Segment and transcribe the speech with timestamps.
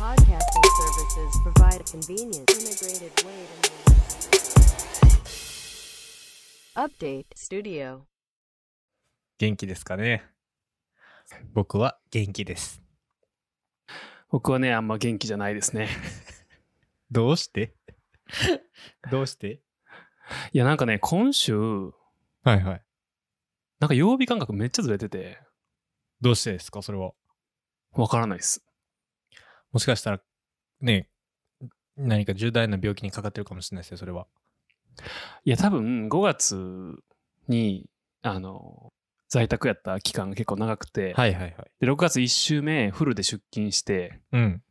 [0.00, 3.70] podcasting services provide a convenient, integrated way to
[6.74, 8.00] Update Studio.
[9.38, 10.22] 元気ですかね？
[11.52, 12.80] 僕は元気です。
[14.30, 15.88] 僕はね、あんま元気じゃないですね。
[17.10, 17.74] どうして？
[19.10, 19.60] どうして？
[20.52, 21.92] いや、なんかね、今週、は
[22.54, 22.84] いはい。
[23.80, 25.40] なんか曜日感覚めっちゃずれてて、
[26.20, 26.80] どうしてですか？
[26.82, 27.12] それは。
[27.92, 28.64] わからないっす。
[29.72, 30.20] もしかしたら、
[30.80, 31.08] ね、
[31.96, 34.26] 何か重大な病気にかかってるかもしれないですよ、それは。
[35.44, 36.96] いや、多分5月
[37.48, 37.88] に、
[38.22, 38.92] あの、
[39.28, 41.54] 在宅やった期間が結構長くて、はいはいはい。
[41.80, 44.62] で、6月1週目、フルで出勤して、うん。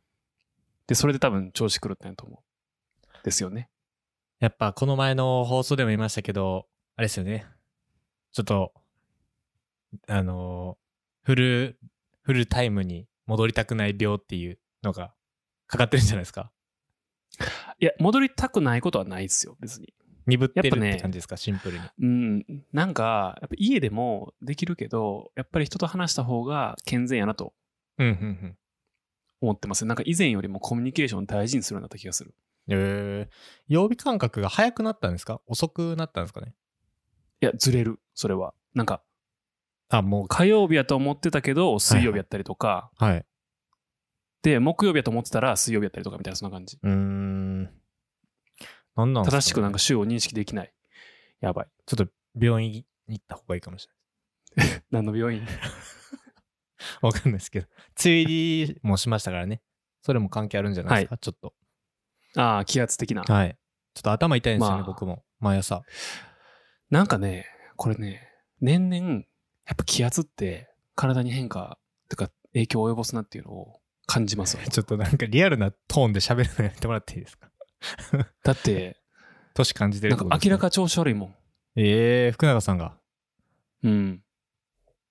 [0.86, 3.24] で、それで多分調子狂ったんやと思う。
[3.24, 3.70] ですよね。
[4.38, 7.46] やっぱこの前の放送でも言いましたけど、あれですよね。
[8.32, 8.72] ちょっと、
[10.08, 10.90] あのー
[11.22, 11.78] フル、
[12.22, 15.12] フルタイムに戻りたくない病っていうのが
[15.66, 16.50] かかってるんじゃないですか？
[17.78, 19.94] いや、戻りたくないことはないですよ、別に。
[20.26, 21.84] 鈍ってるって感じですか、シンプルに。
[22.02, 27.54] うん、なんか、やっぱ家でもできるけど、やっぱり人と話した方が健全やなと
[27.98, 28.56] うん、うん、うん。
[29.40, 29.88] 思ってますね。
[29.88, 32.34] なんか以前よりもコミュニケーションを大事にするようになった気がする。
[32.68, 33.28] えー、
[33.68, 35.40] 曜日感覚が早くなったんですか？
[35.46, 36.54] 遅くなったんですかね？
[37.40, 38.52] いや、ずれる、それは。
[38.74, 39.02] なんか、
[39.88, 43.26] あ、もう、火曜日やと思ってたけど、水曜日やったりとか、はい。
[44.42, 46.78] で、木曜日やと思ってたら水曜日やったりとかみたいな、そんな感じ。
[46.82, 47.62] うーん。
[48.96, 50.72] なんなんですかね正しくなんか週を認識できない。
[51.40, 51.68] やばい。
[51.86, 53.88] ちょっと病院に行った方がいいかもし
[54.90, 55.40] 何の病院？
[55.44, 55.60] れない。
[57.02, 57.66] わかんないですけど。
[58.02, 59.62] 梅雨入りもしましたからね。
[60.02, 61.54] それも関係あるんじゃないですか、ちょっと。
[62.36, 63.22] ああ、気圧的な。
[63.22, 63.58] はい。
[63.94, 65.24] ちょっと頭痛いんですよね、まあ僕も。
[65.38, 65.82] 毎朝。
[66.90, 68.28] なんかね、これね、
[68.60, 69.18] 年々、や
[69.72, 71.78] っぱ気圧って体に変化、
[72.08, 73.79] とか影響を及ぼすなっていうのを
[74.12, 77.50] 感じますわ ちょっとなんかリアルなトーンで喋るのやめてもらっていいですか？
[78.44, 78.96] だって、
[79.54, 81.36] 年感じてるなんか明らか調子悪いもん。
[81.76, 82.98] ええー、福永さんが、
[83.82, 84.24] うん。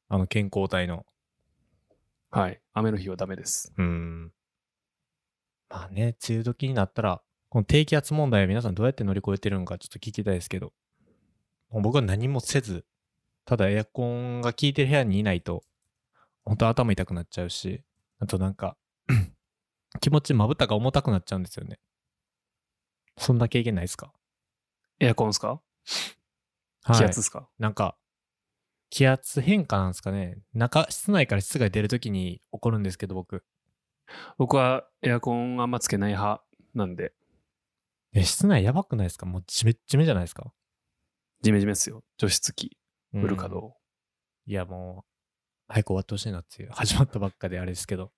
[0.10, 1.06] あの健康体の。
[2.32, 2.62] はい。
[2.74, 3.74] 雨の日はダメです。
[3.78, 4.34] うーん。
[5.70, 10.74] まあね、梅雨時になったら、この低気圧問題は皆さんどうやって乗り越えてるのかちょっと聞きたいですけど、
[11.72, 12.86] 僕は何もせず、
[13.46, 15.64] ただエアコンが効いてる部屋にいないと、
[16.44, 17.84] 本当頭痛くなっちゃうし、
[18.20, 18.78] あとなんか、
[20.00, 21.80] 気持ちまぶたが重たくなっちゃうんですよね。
[23.18, 24.14] そんな経験ないですか？
[25.00, 25.62] エアコンですか？
[26.84, 27.98] はい気圧ですか、なんか、
[28.90, 30.40] 気圧変化なんですかね。
[30.54, 33.44] 中、室内から室外出るときに起こるんですけど、僕。
[34.38, 36.44] 僕はエアコンあんまつけない派
[36.74, 37.14] なんで、
[38.14, 39.26] え、室内やばくないですか？
[39.26, 40.52] もうジメッジメじゃないですか？
[41.42, 42.04] ジメジメっすよ。
[42.18, 42.78] 除湿機、
[43.12, 43.78] フル稼うん働。
[44.48, 46.70] いや、もう、早く終わってほしいなっていう。
[46.72, 48.12] 始まったばっかであれですけど。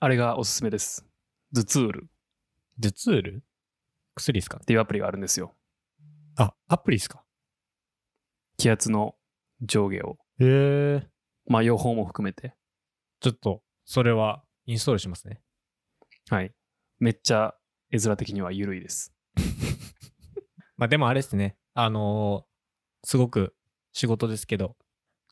[0.00, 1.04] あれがおすすめです。
[1.52, 2.08] ズツールっ
[2.80, 3.44] 頭痛ール
[4.14, 4.60] 薬ですか？
[4.60, 5.56] ていうアプリがあるんですよ。
[6.36, 7.24] あ、アプリですか？
[8.56, 9.16] 気圧の
[9.60, 11.08] 上下を、へえ。
[11.46, 12.54] まあ予報も含めて。
[13.20, 15.40] ちょっと、それはインストールしますね。
[16.28, 16.52] はい。
[17.00, 17.54] めっちゃ
[17.90, 19.12] 絵面的には緩いです。
[20.76, 21.56] まあでもあれですね。
[21.74, 22.48] あのー
[23.04, 23.54] すごく
[23.92, 24.76] 仕事ですけど、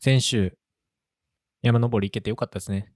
[0.00, 0.56] 先週、
[1.62, 2.94] 山登り行けてよかったですね。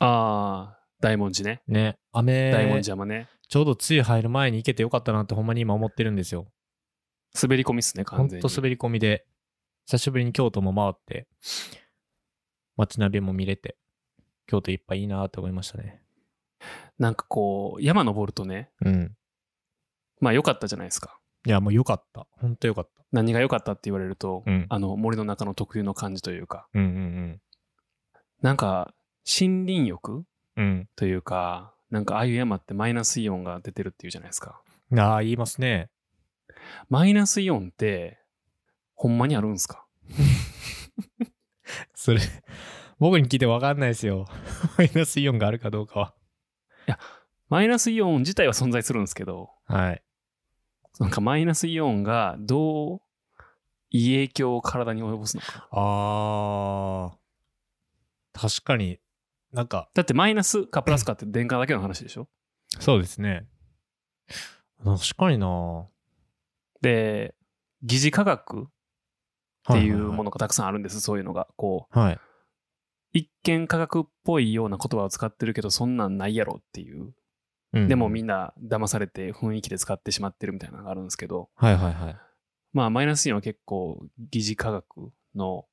[0.00, 1.62] ああ、大文字ね。
[1.66, 3.28] ね、雨、大文字山ね。
[3.48, 6.46] ちょうど梅雨入る前に行けてよかったなってほんまに今思ってるんですよ。
[7.40, 8.44] 滑り込みっすね、ほ完全に。
[8.44, 9.26] んと滑り込みで、
[9.86, 11.28] 久しぶりに京都も回って、
[12.76, 13.76] 街並みも見れて、
[14.46, 16.02] 京都いっぱいいいなって思いましたね。
[16.98, 19.14] なんかこう、山登るとね、うん。
[20.20, 21.18] まあ良かったじゃないですか。
[21.46, 22.26] いや、もうよかった。
[22.30, 23.04] ほんとよかった。
[23.12, 27.40] 何が良かったって言われると、うんあの森の中の特有の感じというか、うんうん
[28.40, 28.92] なんか
[29.26, 30.24] 森林浴？
[30.56, 30.88] うん。
[30.96, 34.60] というか、なんかああいう山ってマイナスイオンが出てるっていうじゃないですか。
[34.90, 35.00] うん。
[35.00, 35.90] ああ、言いますね。
[36.88, 38.18] マイナスイオンって、
[38.94, 39.86] ほんまにあるんすか？
[41.94, 42.20] それ、
[42.98, 44.26] 僕に聞いてわかんないですよ。
[44.78, 46.14] マイナスイオンがあるかどうかは。
[47.48, 50.02] マイナスイオン自体は存在するんですけど、はい。
[50.98, 53.00] なんかマイナスイオンがどう
[53.90, 55.68] いい影響を体に及ぼすのか。
[55.70, 57.18] ああ。
[58.32, 58.98] 確かに、
[59.54, 62.28] なんか、だってマイナスかプラスかって電荷だけの話でしょ？
[62.80, 63.46] そうですね。
[64.84, 65.86] 確かにな
[66.82, 67.34] で、
[67.82, 68.66] 疑似科学っ
[69.72, 70.24] ていうもの。
[70.24, 71.48] のがたくさんあるんです、そういうのが。
[71.56, 72.14] こはい。
[72.14, 72.20] う、
[73.12, 77.14] 一見科学っぽいような言葉を使ってるけど、そんなんないやろっていう。
[77.72, 82.16] うんでもみんな騙されて雰囲気で使ってしまってるみたいなのがあるんですけど、はいはいはい。
[82.72, 85.66] まあマイナスイオンは結構疑似科学の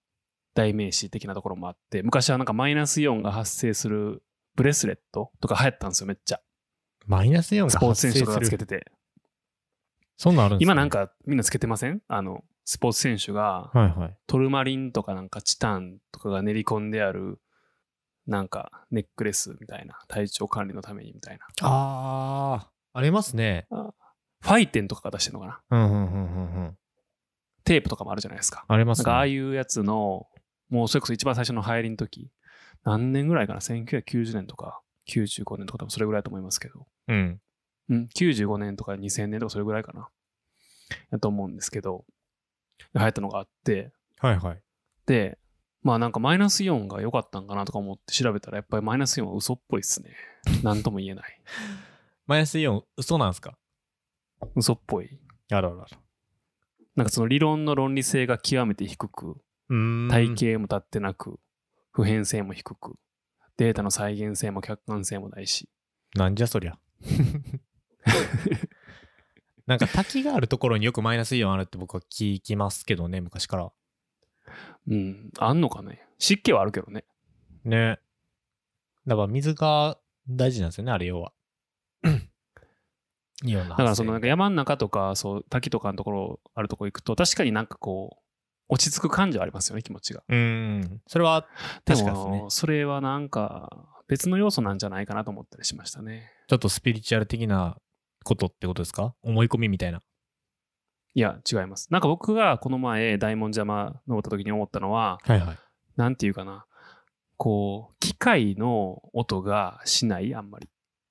[0.54, 4.24] 代名詞的なところもあって、昔はなんかマイナスイオンが発生する
[4.56, 6.42] ブレスレットとか流行ったんですよ、めっちゃ。
[7.06, 8.66] マイナスイオンがスポーツ発生す選手とかがつける。
[8.66, 8.92] てて。
[10.18, 12.02] そんなんあるんです今なん、かみんなつけてません？
[12.08, 13.72] あの、スポーツ選手が。
[14.28, 17.40] トルマリンとかなんかチタンとかが練り込んである、
[18.28, 21.46] なんかネックレスみたいな、体調管理のためにみたいな。
[21.62, 23.68] ああ、ありますね。
[23.72, 25.62] ファイテンとかが出してるのかな？
[25.72, 26.78] うんうんうんうんうん。
[27.64, 28.66] テープとかもあるじゃないですか。
[28.68, 29.06] ありますね。
[29.06, 30.28] なんかああいうやつの、
[30.72, 32.32] もうそれこそ一番最初の流行りの時、
[32.84, 36.88] 何年ぐらいかな ?1990 年とか95年とか多分それぐらいだと思いますけど。
[37.08, 37.42] うん。
[37.90, 40.10] うん、95年とか2000年とかそれぐらいかな。
[41.12, 42.06] やと思うんですけど、
[42.96, 44.62] 流行ったのがあって、はいはい。
[45.06, 45.38] で、
[45.84, 50.16] まあなんかマイナスイオンが良かったんかなとか思って調べたらやっぱりマイナスイオンは嘘っぽいっすね。
[50.64, 51.42] なんとも言えない。
[52.28, 53.58] マイナスイオン、嘘なんすか？
[54.56, 55.20] 嘘っぽい。
[55.52, 55.86] あららら。
[56.96, 59.42] なんかその理論の論理性が極めて低く。
[60.10, 61.40] 体系も立ってなく、
[61.92, 62.96] 普遍性も低く、
[63.58, 65.70] データの再現性も客観性もないし。
[66.16, 66.78] なんじゃそりゃ。
[69.68, 73.72] なんか滝があるところによくマイナスイオンあるって僕は聞きますけどね、昔から。
[74.88, 76.06] うん、あんのかね。
[76.18, 77.06] 湿気はあるけどね。
[77.64, 78.00] ね。
[79.08, 79.98] だから水が
[80.28, 81.32] 大事なんですよね、あれ要は。
[83.44, 88.21] だからそのなんか山の中とか、そう、滝とかのところ、あるとこ行くと、確かになんかこう、
[88.72, 90.24] 落ち着く感じはありますよね、気持ちが。
[90.28, 91.02] うーん。
[91.06, 91.42] それは
[91.86, 92.50] で確かですねも、。
[92.50, 93.70] それはなんか、
[94.08, 96.32] 別の要素なんじゃないかなと思ったりしましたね。
[96.48, 97.78] ちょっとスピリチュアル的な
[98.24, 99.14] ことってことですか？
[99.22, 100.02] 思い込みみたいな。
[101.14, 101.92] いや、違います。
[101.92, 105.58] なんか僕がこの前、大門山登った時に思ったのは、はいはい。
[105.98, 106.66] なんていうかな、
[107.36, 110.70] こう、機械の音がしない、あんまり。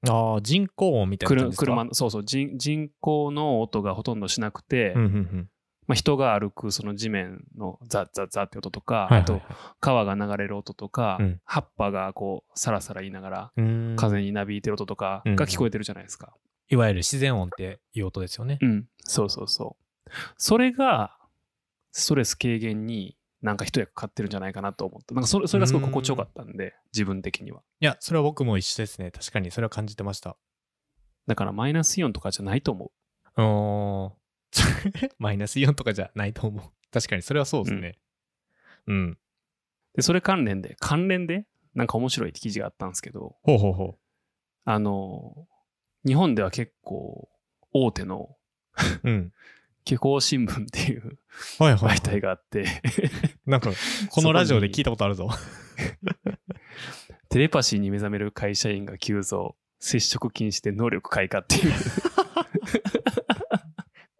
[0.08, 1.66] ああ、人工音みたいな車感じですか？
[1.66, 5.50] 車の、そうそう人、人工の音がほとんどしなくて、うんうんうん。
[5.90, 9.40] まあ、人が歩くその地面のザッザッザッって音とか、はいはいあと
[9.80, 13.52] 川が流れる音とか、うん葉っぱがこうサラサラ言いながら
[13.96, 16.32] 風になびいてる音とかうんが聞こえてるじゃないですか。
[16.68, 18.58] いわゆる自然音っていう音ですよね。
[18.62, 20.10] うん、そうそうそう。
[20.36, 21.16] それが
[21.90, 27.62] ストレス軽減になんか一役買ってるんじゃないかなと思って、なんかそれそれがすごい心地よかったんで、自分的には。
[27.80, 29.10] いや、それは僕も一緒ですね。
[29.10, 30.36] 確かにそれは感じてました。
[31.26, 34.19] だからマイナスイオンとかじゃないと思う。
[35.18, 36.64] マイナスイオンとかじゃないと思う。
[36.92, 37.98] 確かにそれはそうですね。
[38.86, 39.18] うん。
[39.94, 43.98] で、それ関連で、関連で、なんか面白い記事があったんですけど、ほうほうほ
[44.64, 45.46] あの、
[46.04, 47.28] 日本では結構
[47.72, 48.36] 大手の
[49.04, 49.10] う。
[49.10, 49.32] うん。
[49.84, 51.18] 気候新聞っていう
[51.58, 52.66] はいはい、媒体があって、
[53.46, 53.70] なんか、
[54.10, 55.30] このラジオで聞いたことあるぞ。
[57.30, 61.72] テレパシーに目覚める会社員が急増、接触禁止で能力開花っていう。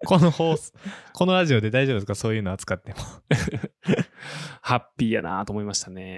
[0.07, 0.73] この放送、
[1.13, 2.15] このラジオで大丈夫ですか？
[2.15, 2.99] そういうの扱っても。
[4.63, 6.13] ハッピーやなと思いましたね。
[6.13, 6.17] へ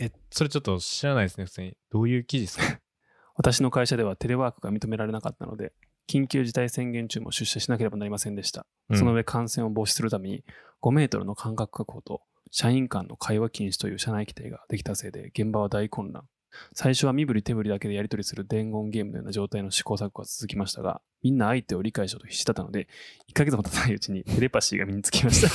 [0.00, 1.76] え、え、それちょっと知らないですね、普通に。
[1.90, 2.80] どういう記事ですか？
[3.36, 5.72] 私の会社ではテレワークが認められなかったので、
[6.08, 8.66] 緊急事態宣言中も出社しなければなりませんでした。
[8.90, 10.44] うんその上感染を防止するために
[10.82, 16.28] 5メートルの間隔確保と社員間の会話禁止という社内規定ができたせいで現場は大混乱。
[16.72, 22.88] 最初は身振り手振りだけでやり取りする伝言ゲームのような状態の試行錯誤が続きましたが、みんな相手を理解しようと必死だったので、
[23.30, 25.48] 1ヶ月も経たないうちにテレパシーが身につきました。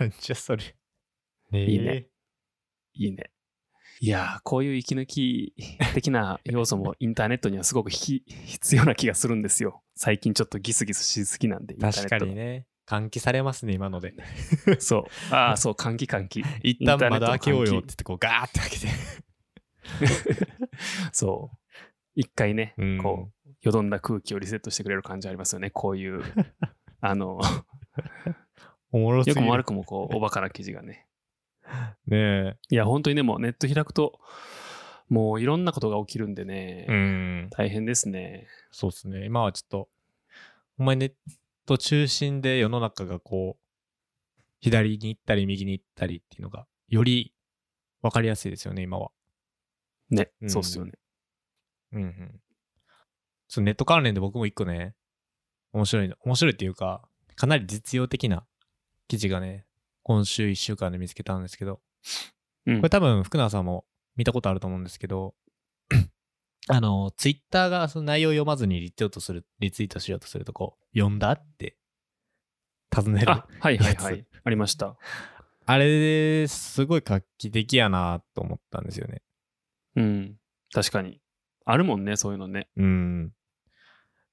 [0.00, 0.62] なんじゃそれ。
[1.50, 2.06] ねいいね。
[2.94, 3.30] いいね。
[4.02, 5.54] いやー、こういう息抜き
[5.92, 9.82] 的な要素もインターネットにはすごくひ 必要な気がするんですよ。
[9.94, 12.66] 最近ちょっとギスギスしすぎなんで、インターネ確ットかにね。
[12.90, 14.14] 換気されますね、今ので。
[14.80, 15.04] そう。
[15.32, 16.44] ああ、そう、換気換気。
[16.64, 18.88] 一旦窓開けようよって言って、こう、ガーって開けて。
[21.12, 21.56] そう。
[22.16, 25.70] 一回ね、うんこう、よどんだ空気をリセットしてくれる感じありますよね。
[25.70, 26.20] こういう、
[27.00, 27.40] あの、
[28.90, 29.28] おもろす。
[29.28, 31.06] よくも悪くもこう、おバカな記事がね。
[32.08, 34.18] ねいや、本当にでもネット開くと、
[35.08, 36.92] もういろんなことが起きるんでね、え。
[36.92, 36.94] う
[37.46, 37.50] ん。
[37.50, 38.48] 大変ですね。
[38.72, 39.24] そうですね。
[39.26, 39.88] 今はちょっと、
[40.78, 41.12] お前ネッ
[41.70, 47.32] ト中心で世の中がこう、左に行ったり右に行ったりっていうのが、より
[48.02, 49.10] 分かりやすいですよね、今は。
[50.10, 50.92] ね、うんそうっすよね。
[51.92, 52.40] うんうん。
[53.48, 54.94] ちょっとネット関連で僕も一個ね、
[55.72, 57.02] 面白いの、面白いっていうか、
[57.36, 58.44] かなり実用的な
[59.06, 59.64] 記事がね、
[60.02, 61.80] 今週一週間で見つけたんですけど、
[62.66, 63.86] うんこれ多分福永さんも
[64.16, 65.34] 見たことあると思うんですけど、
[66.68, 71.76] あの、ツイッターがその内容を読まずにリツイートする、リツイートしようとするとこう、読んだって
[72.90, 73.30] 尋ねる。
[73.30, 74.26] あ、はいはいはやい。
[74.44, 74.96] ありました。
[75.66, 79.22] あれですごい画期的やなと思ったんですよね。
[79.96, 80.36] うん。
[80.72, 81.20] 確かに。
[81.64, 82.68] あるもんね、そういうのね。
[82.76, 83.32] うん。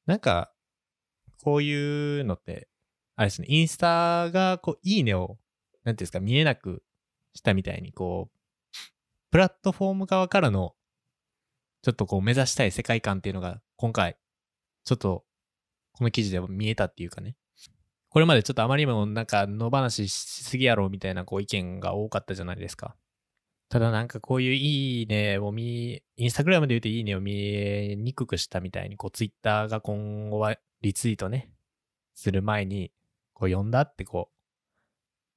[0.05, 0.51] なんか、
[1.43, 2.67] こういうのって、
[3.15, 5.37] あれですね、インスタが、こう、いいねを、
[5.83, 6.83] なんていうんですか、見えなく
[7.33, 8.37] したみたいに、こう、
[9.29, 10.73] プラットフォーム側からの、
[11.87, 14.17] ちょっとこう目指したい世界観っていうのが、今回、
[14.83, 15.23] ちょっと、
[15.93, 17.37] この記事では見えたっていうかね。
[18.09, 22.97] これまでちょっとあまりにもなんか野放ししすぎやろみたいなこう意見が多かったじゃないですか。
[23.69, 31.49] ただなんかこういういいねを見、インスタグラムで言うといいねを見えにくくしたみたいに、こうツイッターが今後はリツイートね、
[32.15, 32.91] する前に、
[33.31, 34.35] こう読んだってこう、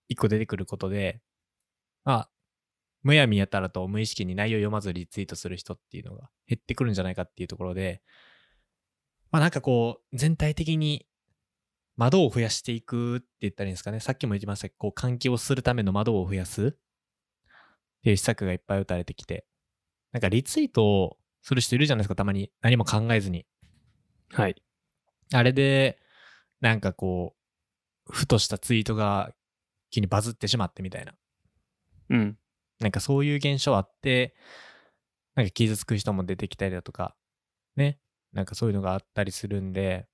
[0.08, 1.20] 一個出てくることで、
[2.02, 2.28] あ、
[3.02, 8.02] むやみやたらと無意識に内容読まずリツイートする人っていうのが減ってくるんじゃないかっていうところで、
[9.30, 11.06] まあなんかこう、全体的に
[11.96, 14.00] 窓を増やしていくって言ったらいいんですかね。
[14.00, 16.72] さっきも言ってましたけど、こう換気をするための窓を増やすっ
[18.02, 19.46] ていう施策がいっぱい打たれてきて、
[20.12, 22.50] なんかリツイートをする人いるじゃないですか、たまに。
[22.60, 23.46] 何も考えずに。
[24.32, 24.62] はい。
[25.32, 25.98] あれで、
[26.60, 27.34] なんかこ
[28.08, 29.32] う、ふとしたツイートが
[29.90, 31.14] 急にバズってしまってみたいな。
[32.10, 32.38] うん。
[32.80, 34.34] なんかそういう現象あって、
[35.34, 37.14] なんか傷つく人も出てきたりだとか、
[37.76, 37.98] ね。
[38.32, 40.06] なんかそういうのがあったりするんで、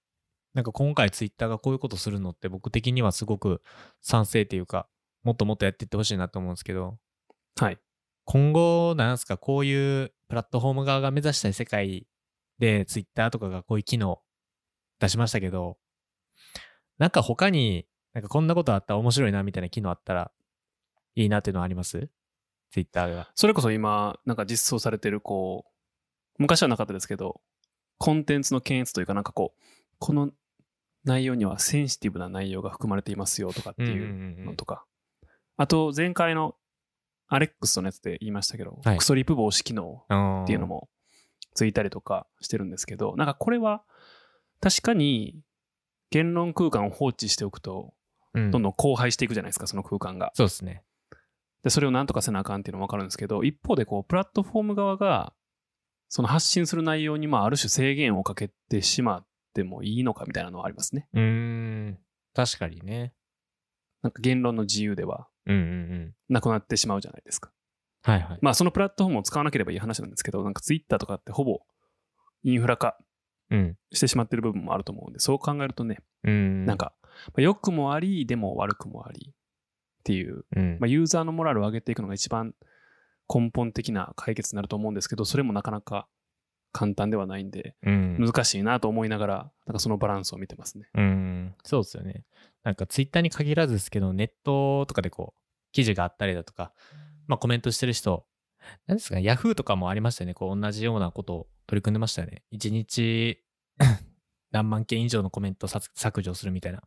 [0.54, 3.60] なんか今回ツイッターがこういうことするのって僕的にはすごく
[4.00, 4.88] 賛成っていうか、
[5.22, 6.98] もっともっとやっていってほしいなと思うんですけど、
[7.60, 7.78] はい。
[8.24, 12.06] 今後、なんすか、こういうプラットフォーム側が目指したい世界
[12.58, 14.20] で、ツイッターとかがこういう機能
[14.98, 15.76] 出しましたけど、
[16.98, 20.32] なんか他に、なんかこんなことあったら面白いなみたいな機能あったら
[21.14, 22.08] いいなっていうのはあります？
[22.76, 23.30] ツイッターが。
[23.34, 25.70] それこそ今、なんか実装されてる、こう、
[26.36, 27.40] 昔はなかったですけど、
[27.96, 29.62] コンテンツの検閲というか、なんかこう、
[29.98, 30.30] この
[31.02, 34.84] 内容にはセンシティブな内容が含まれていますよとかっていううんうんうんのとか。
[35.56, 36.54] あと、前回の
[37.28, 40.90] アレックスのやつで言いましたけど、はいクソリップ防止機能うんっていうのも
[41.54, 43.84] ついたりとかしてるんですけど、なんかこれは
[44.60, 45.40] 確かに
[46.10, 47.94] 言論空間を放置しておくと、
[48.34, 50.30] うんどんどん荒廃していくじゃないですか、その空間が。
[50.34, 50.82] そうですね。
[51.66, 55.32] で、それをなんとかせなあかんっていうのもわかるんですけど、一方でこう、プラットフォーム側が、
[56.08, 61.08] その発信する内容にまあある種制限をかけてしまってもいいのかみたいなのはありますね。
[61.12, 61.20] うー
[61.88, 61.98] ん。
[62.34, 63.14] 確かにね。
[64.00, 65.64] なんか言論の自由ではうんうんう
[65.96, 66.14] ん。
[66.28, 67.50] なくなってしまうじゃないですか。
[68.04, 68.38] はいはい。
[68.42, 71.58] まあそのプラットフォームを使わなければいい話なんですけど、なんかツイッターとかってほぼ
[72.44, 72.96] インフラ化
[73.50, 73.76] うん。
[73.92, 76.64] してしまってる部分もあると思うんで、そう考えるとね、うん。
[76.64, 79.34] なん、か、まあ良くもあり、でも悪くもあり
[80.06, 82.54] っていう、うんまあ、ユーザーのモラルを上げていくのが一番
[83.32, 86.06] 根本的な解決になると思うんですけど、それもなかなか
[86.70, 88.16] 簡単ではないんで、うん。
[88.20, 90.88] 難しいなと思いながら、なんかそのバランスを見てますね。
[90.94, 91.54] うん。
[91.64, 92.24] そうですよね。
[92.62, 95.40] なんかツイッターに限らずですけど、ネットとかでこう、
[95.72, 96.72] 記事があったりだとか、
[97.26, 98.26] まあコメントしてる人、
[98.86, 100.34] 何ですか、ヤフーとかもありましたよね。
[100.34, 102.44] こう、同じようなことを取り組んでましたよね。
[102.52, 103.42] 一日
[104.52, 106.82] 何万件以上のコメントさ削除するみたいな。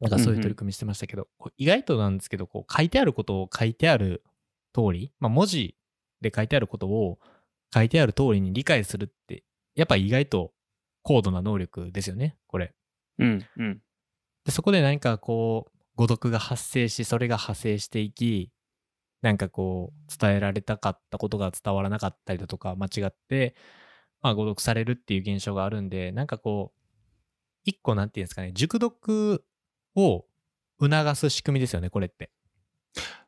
[0.00, 4.22] なんかそういう取り組みしてましたけど、こう意外となんですけど、こう書いてあることを書いてある
[4.72, 5.76] 通り、まあ文字
[6.20, 7.18] で書いてあることを
[7.74, 10.52] 書いてある通りに理解するって、やっぱ意外と
[11.02, 12.74] 高度な能力ですよね、これ。
[13.18, 13.80] うん、うん。
[14.44, 18.52] で、そこで何かこう、誤読が発生し、それが派生していき、
[19.22, 23.56] なんかこう、伝えられたかったことが伝わらなかったりだとか、間違って、
[24.20, 26.80] まあ誤読されるっていう現象があるんで、なんかこう、
[27.64, 29.44] 一個なんていうんですかね、熟読
[29.98, 30.26] を
[30.80, 32.30] 促す仕組みですよね、これって。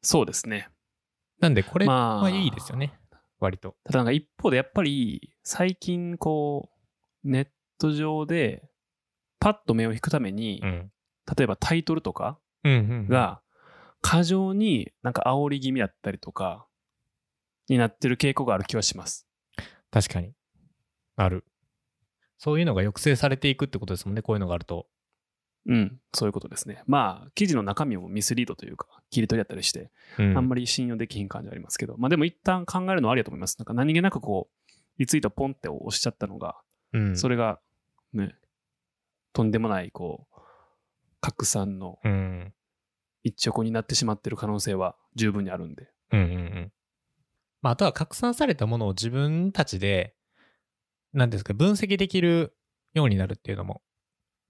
[0.03, 0.69] そうですね。
[1.41, 2.99] なんで、これまあはいいですよね、
[3.39, 3.77] 割と。
[3.85, 6.71] ただなんか一方でやっぱり最近こ
[7.25, 7.49] う、ネッ
[7.79, 8.69] ト上で
[9.39, 10.93] パッと目を引くために、うん。
[11.37, 13.41] 例えばタイトルとかが
[14.01, 16.67] 過剰になんか煽り気味だったりとか
[17.69, 19.29] になってる傾向がある気はします。
[19.91, 20.33] 確かに。
[21.17, 21.45] ある。
[22.39, 24.89] そういうのが抑制されていくってことですもんね、こういうのがあると。
[25.67, 26.83] うん、そういうことですね。
[26.87, 33.57] まあ、記事の中身もミスリードというか、切り取りだったりして、うん、あんまり信用できひん感じはありますけど、まあでも一旦考えるのはありだと思います。
[33.59, 36.57] なんか何気なくこう、リツイートポンって押しちゃったのが、
[36.93, 37.61] うん、それが
[38.13, 38.35] ね、
[39.33, 40.41] とんでもないこう、
[41.21, 42.53] 拡散のうん。
[43.23, 45.91] 一直になってしまってる可能性は十分にあるんで。
[46.13, 46.73] うんうんうん。
[47.63, 50.15] まあ、あとは拡散されたものを自分たちで、
[51.13, 52.57] なんですか、分析できる
[52.95, 53.83] ようになるっていうのも、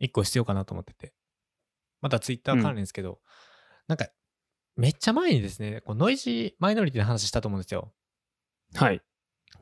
[0.01, 1.13] 一個必要かなと思ってて。
[2.01, 3.21] またツイッター関連ですけど、
[3.87, 4.09] なんか、
[4.77, 7.93] めっちゃ前にですね、こうノイジーマイノリティの話したと思うんですよ。
[8.75, 9.03] はい。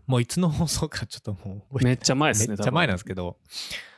[0.07, 2.49] もういつの放送かちょっともうめっちゃ前ですね。
[2.49, 3.39] めっちゃ前なんですけど、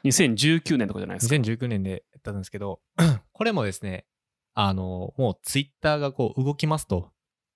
[0.02, 1.34] 多分2019年とかじゃないですか。
[1.34, 2.80] 2019年でやったんですけど、
[3.32, 4.06] これもですね、
[4.54, 7.10] あの、もうツイッターがこう動きますと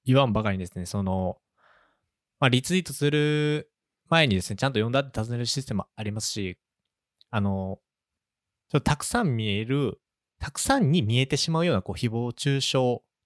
[0.04, 1.38] 言わんばかりにですね、その、
[2.38, 3.70] まあ、リツイートする
[4.08, 6.58] 前にですね、ちゃんと読んだって尋ねるシステムもありますし、
[7.30, 7.78] あの、
[8.74, 10.00] ちょっとたくさん見える、
[10.40, 12.80] たくさんに見えてしまうようなこう誹謗中傷っ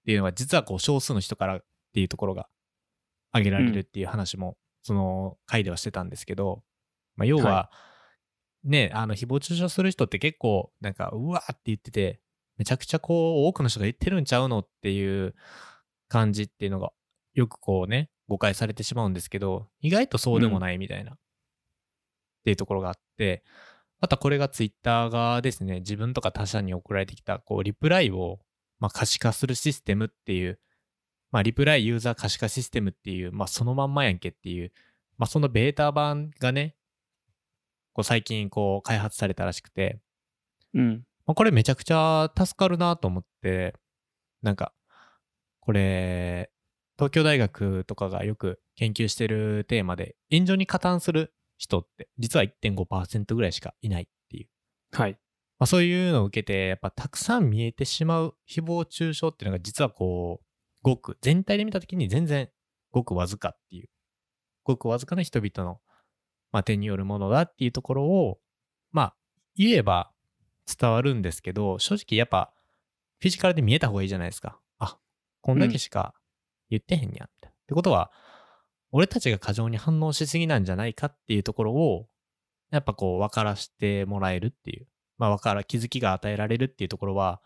[0.05, 2.47] ていうのは実はこう少数の人からっていうところが
[3.33, 6.61] 上げられるっていう話も、その回ではしてたんですけど、
[7.15, 7.71] まあ、要は、は
[8.63, 12.21] ね、あの、誹謗中傷する人って結構、なんか、うわーって言ってて、
[12.57, 15.33] めちゃくちゃこう、多くの人が言ってるんちゃうのっていう
[16.09, 16.91] 感じっていうのが、
[17.33, 21.15] よくこうね、誤解されてしまうんですけど、意外とそうでもないみたいな、っ
[22.43, 23.43] ていうところがあって、
[24.01, 28.39] またこれがツイッターがですね、自分とか他社に送られてきた、こう、リプライを、
[28.79, 30.59] まあ、可視化するシステムっていう、
[31.31, 34.71] まあ、リプライユーザー可視化システムっていう、まあ、そのまんまやんけっていう、
[35.17, 36.75] まあ、そのベータ版がね、
[37.93, 39.99] こう最近こう開発されたらしくて、
[40.73, 41.03] うん。
[41.25, 43.75] まあ、これめちゃくちゃ助かるなと思って、
[44.41, 44.73] なんか、
[45.59, 46.49] これ、
[46.97, 54.47] 東京大学とかがよく研究してるテーマで、炎上に加担する人って、実は1.5%ぐらいしかいないっていう。
[54.93, 55.11] はい。
[55.59, 60.45] まあ、そういうのを受けて、やっぱたくさん見えてしまう誹謗中傷っていうのが実はこう、
[60.81, 62.49] ごく、全体で見たときに全然
[62.91, 63.89] ごくわずかっていう、
[64.63, 65.81] ごくわずかな人々の、
[66.53, 68.39] まあ、手によるものだっていうところを、
[68.91, 69.15] まあ、
[69.57, 70.11] 言えば
[70.65, 72.53] 伝わるんですけど、正直やっぱ、
[73.19, 74.61] フィジカルで見えた方がいいじゃないですか。
[74.77, 74.97] あ、
[75.41, 76.13] こんだけしか
[76.69, 77.49] 言ってへんやん、みたいな。
[77.49, 78.11] ってことは、
[78.91, 82.07] 俺たちが過剰に反応しすぎなんじゃないかっていうところを、
[82.71, 84.87] やっぱこう、分からしてもらえるっていう。
[85.17, 87.41] まあ、わから、気づきが与えられるっていうところは、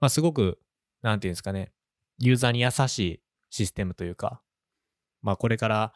[0.00, 0.60] まあ、すごく、
[1.02, 1.72] なんていうんですかね、
[2.18, 4.42] ユーザーに優しいシステムというか、
[5.22, 5.92] まあ、これから、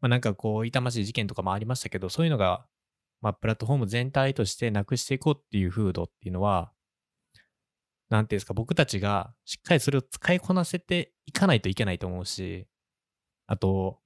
[0.00, 2.66] まあ、なんかこう、痛ましい事件とかもありましたけど、そういうのが、
[3.20, 6.72] まあ、プラットフォーム全体としてなくしていこうっていう風土っていうのは、
[8.08, 12.66] なんていうんですか、僕たちがしっかりそれを使いこなせていかないといけないと思うし、
[13.50, 13.98] あと、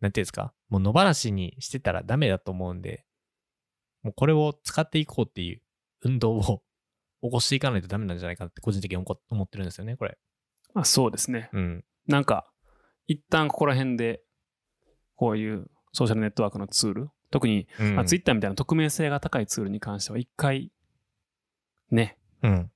[0.00, 3.04] なんていうんですか、もう野放しにしてたらダメだと思うんで、
[4.02, 5.60] もうこれを使っていこうっていう
[6.00, 6.62] 運動を
[7.22, 10.16] 起こしていかないとダメなんじゃないかなって個人的に思思ってるんですよね、これ。
[10.72, 11.50] まあそうですね。
[11.52, 11.84] うん。
[12.06, 12.50] なんか、
[13.06, 14.22] 一旦ここら辺で、
[15.16, 20.72] こういうソーシャルネットワークのツール、特に、うん、まあ、ツイッターみたいな匿名性が高いツールに関しては、一回、
[21.90, 22.72] ね、うん。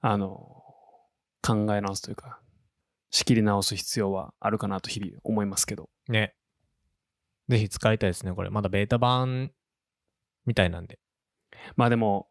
[0.00, 0.64] あの、
[1.42, 2.40] 考え直すというか、
[3.10, 5.88] 仕切り直す必要はあるかなと日々思いますけど。
[6.08, 6.34] ね。
[7.48, 8.50] ぜひ使いたいですね、これ。
[8.50, 9.52] まだベータ版
[10.44, 10.98] みたいなんで。
[11.76, 12.28] まあでも、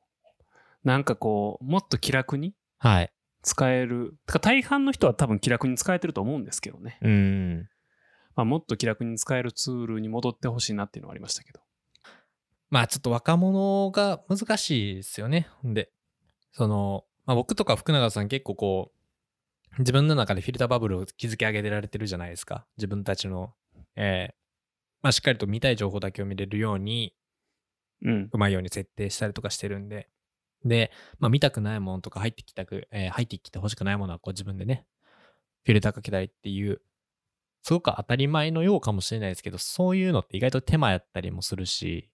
[0.83, 3.11] なんかこう、もっと気楽にはい。
[3.41, 4.15] 使える。
[4.27, 6.99] てか大半の人は多分気楽に使えてると思うんですけどね。
[7.01, 7.69] うん。
[8.35, 11.61] まあ、もっと気楽に使えるツールに戻ってほしいなっていうのはありましたけど。
[12.69, 15.47] まあちょっと若者が難しいですよね。
[15.63, 15.89] で、
[16.51, 18.96] その、まあ僕とか福永さん結構こう、
[19.79, 22.65] 自分の中でフィルターバブルを築き上げられてるじゃないですか。
[22.77, 23.53] 自分たちの、
[23.95, 24.33] えー
[25.03, 27.13] まあしっかりと見たい情報だけを見れるように、
[28.03, 28.29] うん。
[28.33, 30.09] うまいように設定したりとかしてるんで。
[30.65, 34.85] で、まあ見たくないものとか入ってきたく、えー入ってきて欲しくないものはこう自分でね、
[35.65, 36.81] フィルターかけたりっていう、
[37.61, 42.09] すごく当たり前のようかもしれないですけど、そういうのって意外と手間やったりもするし、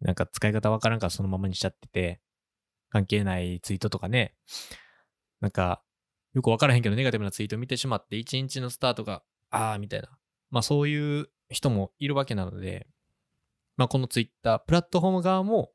[0.00, 2.20] なんか使い方わからんからそのままにしちゃってて、
[2.90, 4.34] 関係ないツイートとかね、
[5.40, 5.82] なんか、
[6.34, 10.08] よくわからへんけどネガティブなツイート見てしまって、一日のスタートが、あーみたいな。
[10.50, 12.88] まあそういう人もいるわけなので、
[13.76, 15.70] まあこのツイッター、プラットフォーム側も、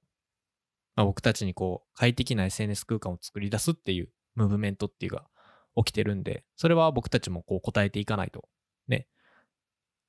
[0.95, 5.25] まあ、僕たちにこう、快適な SNS 空間を作り出すっていうムーブメントっていうのが
[5.77, 8.49] 起きてるんで、それは僕たちもこう答えていかないと、
[8.89, 9.07] ね、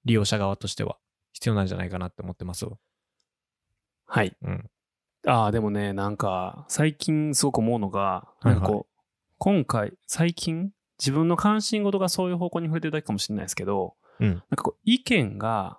[0.04, 0.96] 利用者側としては
[1.32, 2.66] 必要なんじゃないかなって思ってます。
[4.06, 4.36] はい。
[4.42, 4.70] うん。
[5.26, 8.89] ああ、でもね、なんか、最近すごく思うのが、いはいなんかこう、
[9.40, 14.28] 今回、最近、自分の関心事がそういう方向に触れてるだけかもしれないですけど、うん。
[14.28, 15.78] なんかこう、意見が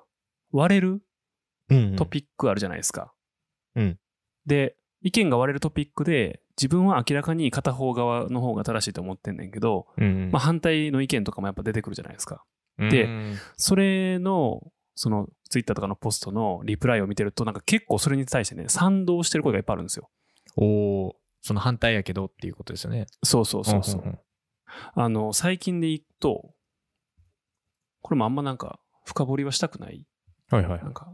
[0.51, 1.01] 割れる
[1.69, 3.13] うん、トピックあるじゃないですか。
[3.75, 3.97] うん
[4.47, 10.31] で、意見が割れるトピックで、自分は明らかに片方側の方が正しいと思ってんねんけど、うんうん。
[10.31, 12.43] まあ反対の意見とかもやっぱ出てくるじゃないですか。
[12.79, 13.07] あで
[13.57, 14.61] それの、
[14.95, 20.09] そのツイッターとかのポストのリプライを見てると、なんか結構それに対してね、賛同してる声がいっぱいあるんですよ。
[20.57, 23.07] おおその反対やけどっていうことですよね。
[23.23, 24.01] そうそうそうそう。
[24.01, 24.19] んんん
[24.93, 26.53] あの、最近で言うと、
[28.01, 30.05] これもあんまなんか深掘りはしたくない。
[30.49, 30.83] はいはいはい。
[30.83, 31.11] なんか、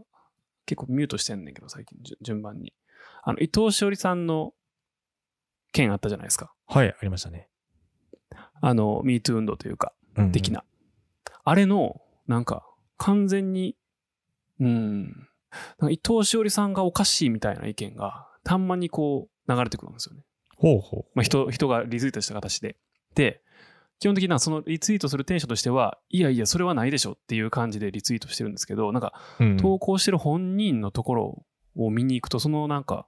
[0.66, 2.74] 結構ミュートしてんねんけど、最近、順番に。
[3.24, 4.54] あの、伊藤詩織さんの
[5.72, 6.54] 件あったじゃないですか。
[6.68, 7.50] はい、ありましたね。
[8.62, 10.52] あの、MeToo 運動というか、うんうん的。
[10.52, 10.64] な。
[11.44, 13.78] あれの、なんか、完全に、
[14.60, 15.28] うん、
[15.90, 20.24] 伊藤詩織さんがおかしいみたいな意見が、たんまにこう、流れてくるんですよね。
[20.58, 22.78] ほうほまあ、人、人がリツイートした形で。
[23.16, 23.42] で、
[24.00, 29.14] 基本的にはそのリツイートするテンションとしては、いやいや、それはないでしょっていう感じでリツイートしてるんですけど、なんか、
[29.60, 33.08] 投稿してる本人のところを見に行くと、そのなんか、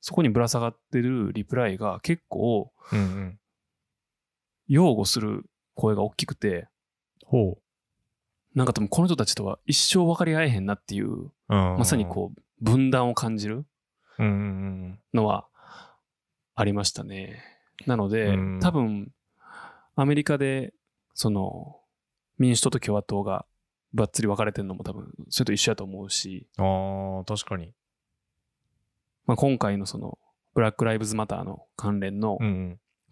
[0.00, 2.72] そこにぶら下がってるリプライが結構。
[4.68, 6.68] 擁護する声が大きくて、
[7.24, 7.58] ほ
[8.54, 13.66] なんか多分この人たちとは一生分かり合えへんなっていう、ままさにこう、分断を感じる
[15.14, 15.46] のは
[16.54, 17.42] ありましたね。
[17.86, 19.12] なのでうん、多分、
[19.96, 20.72] アメリカで、
[21.14, 21.80] その、
[22.38, 23.44] 民主党と共和党が
[23.92, 27.18] ばっつり分かれてるのも多分、それと一緒やと思うし、うん。
[27.18, 27.72] ああ、確かに。
[29.26, 30.18] まあ、今回のその、
[30.54, 32.38] ブラック・ライブズ・マターの関連の。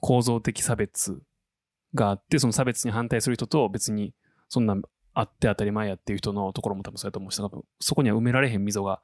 [0.01, 1.23] 構造的差別
[1.95, 4.15] があって、その差別に反対する人と別に
[4.49, 4.77] そんな
[5.15, 9.01] あって当たり前やっていう人のところも多分そうやと思うし、多分そこには埋められへん溝が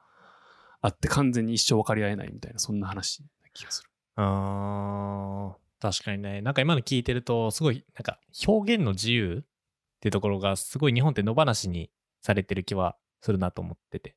[0.81, 3.89] あって完全に一生分かり合えないみたいな、そんな話な気がする。
[4.15, 6.41] あ、確かにね。
[6.41, 14.15] なんか今の聞いてると、すごい、なんか表現の自由っていうところが、すごい日本って野放しにされてる気はするなと思ってて。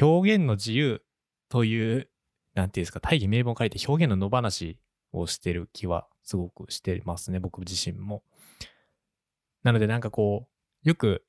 [0.00, 1.02] 表現の自由
[1.48, 2.08] という、
[2.54, 4.78] なんていうんですか、大義名分を書いて表現の野放し
[5.12, 8.22] をしてる気はすごくしてますね、僕自身も。
[9.62, 10.48] なのでなんかこ
[10.84, 11.24] う、よく、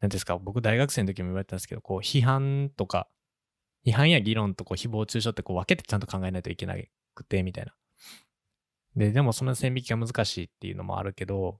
[0.00, 3.08] なんですか、僕大学生の時も言われたんですけど、こう、批判とか、
[3.88, 6.74] 批判や議論とこう誹謗中傷ってこう分けてちゃんと考えないといけな
[7.14, 7.72] くて、みたいな。
[8.96, 11.58] で、でもその線引きが難しいっていうのもあるけど、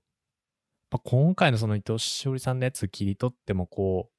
[0.91, 4.11] まあ、今回のその伊藤詩織さんのやつ切り取ってもこ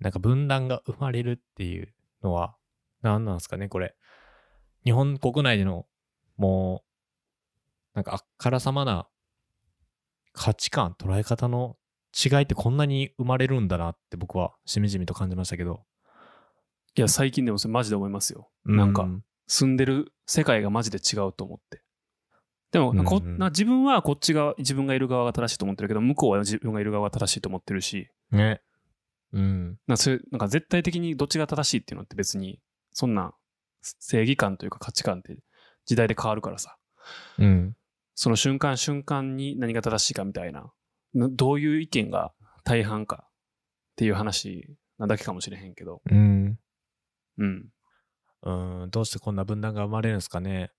[0.00, 2.56] う、なんか分断が生まれるっていうのは、
[3.02, 3.94] 何なんですかね、これ。
[4.84, 5.86] 日本国内での、
[6.36, 6.82] も
[7.94, 9.06] う、なんかあっからさまな
[10.32, 11.76] 価値観、捉え方の
[12.12, 15.84] 違いってこんなに生まれるんだなって僕はしみじみと感じましたけど。
[16.94, 18.50] いや、最近でもそれマジで思いますよ。
[18.64, 21.82] なんかう、住んでる世界がマジで違うと思って。
[22.70, 28.62] でも、こうんうんな自分はこっちが、自分がいる側が正しいと思ってるけど、向こうは自分がいる側が正しいと思ってるし、ね。
[29.32, 29.66] うん。
[29.66, 32.60] なんかそういうなんか絶対的にどっちが正しいっていうのって別に、
[32.92, 33.34] そんな
[33.82, 35.36] 正義感というか価値観って
[35.86, 36.76] 時代で変わるからさ。
[37.38, 37.76] うん。
[38.14, 40.72] その瞬間瞬間に何が正しいかみたいな、
[41.14, 42.32] などういう意見が
[42.64, 43.30] 大半かっ
[43.96, 46.58] ていう話なだけかもしれへんけど、うん。
[47.38, 47.68] うん。
[48.42, 48.90] うん。
[48.90, 50.72] どうしてこんな分断が生まれるんですかね？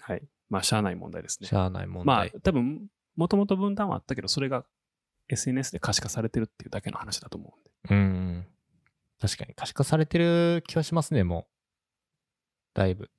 [0.00, 0.22] はい。
[0.48, 1.52] まあ、しゃあない問題ですねし。
[1.52, 4.64] ゃあない問まあ題。、多分、もともと分断はあったけど、それが
[5.28, 7.70] SNS で可視化されてるっていうだけの話だと思うんで。
[7.90, 8.46] うん。
[9.20, 11.46] 確かに可視化されてる気はしますね、もう。
[12.74, 13.10] だいぶ。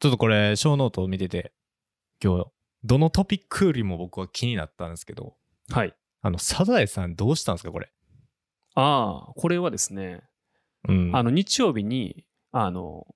[0.00, 1.52] ちょっとこれ、小ノートを見てて、
[2.22, 2.50] 今日、
[2.84, 5.36] どのトピックよりも僕は気になったんですけど、
[5.70, 5.94] はい。
[6.20, 7.92] あの、サザエさんどうしたんですか、これ？
[8.74, 10.22] ああ、これはですね、
[10.88, 13.06] うんあの、日曜日に、あの、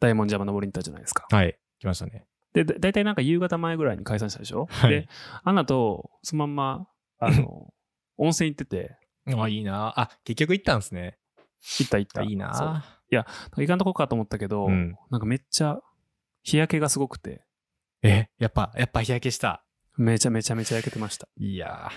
[0.00, 1.26] 大文字山登りに行ったじゃないですか。
[1.30, 1.58] はい。
[1.78, 2.26] 来ましたね。
[2.52, 5.08] で、だだいたいなんか夕方前ぐらいに解散したでしょ、 はいで、
[5.42, 7.72] アナと、そのまんま、あの、
[8.16, 8.96] 温泉行ってて、
[9.36, 11.18] あ、いいなあ、結局行ったんですね。
[11.80, 12.22] 行った行った。
[12.22, 13.00] いいなそうあ
[13.56, 15.80] 行かんとこかと思ったけど、うんなんかめっちゃ
[16.42, 17.44] 日焼けがすごくて、
[18.02, 19.64] え、やっぱ、やっぱ日焼けした。
[19.96, 21.26] めちゃめちゃめちゃ焼けてました。
[21.26, 21.90] っいや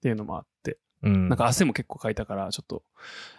[0.00, 1.28] ていうのもあって、ーうん。
[1.28, 2.82] なんか汗も結構かいたから、ちょっと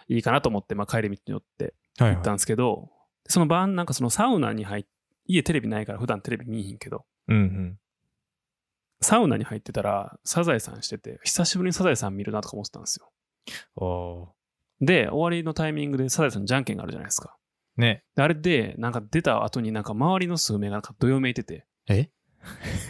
[0.08, 2.90] いいかなと思って、まあ帰り道に寄ってはい、行ったんですけど、
[3.28, 4.84] その晩なんかそのサウナに入っ
[5.26, 7.78] 家テレビないから普段テレビ見えへんけど、うんうん。
[9.00, 13.10] サウナに入ってたらサザエさんしてて、久しぶりにサザエさん見るなとか思ってたんですよ。
[13.76, 14.28] お
[14.80, 17.36] で、終わりのタイミングでサザエさんじゃんけんがあるじゃないですか。
[17.78, 18.04] ーね。
[18.14, 22.08] であれで、なんか出た後になんか周りの数名がなんかどよめいてて、え？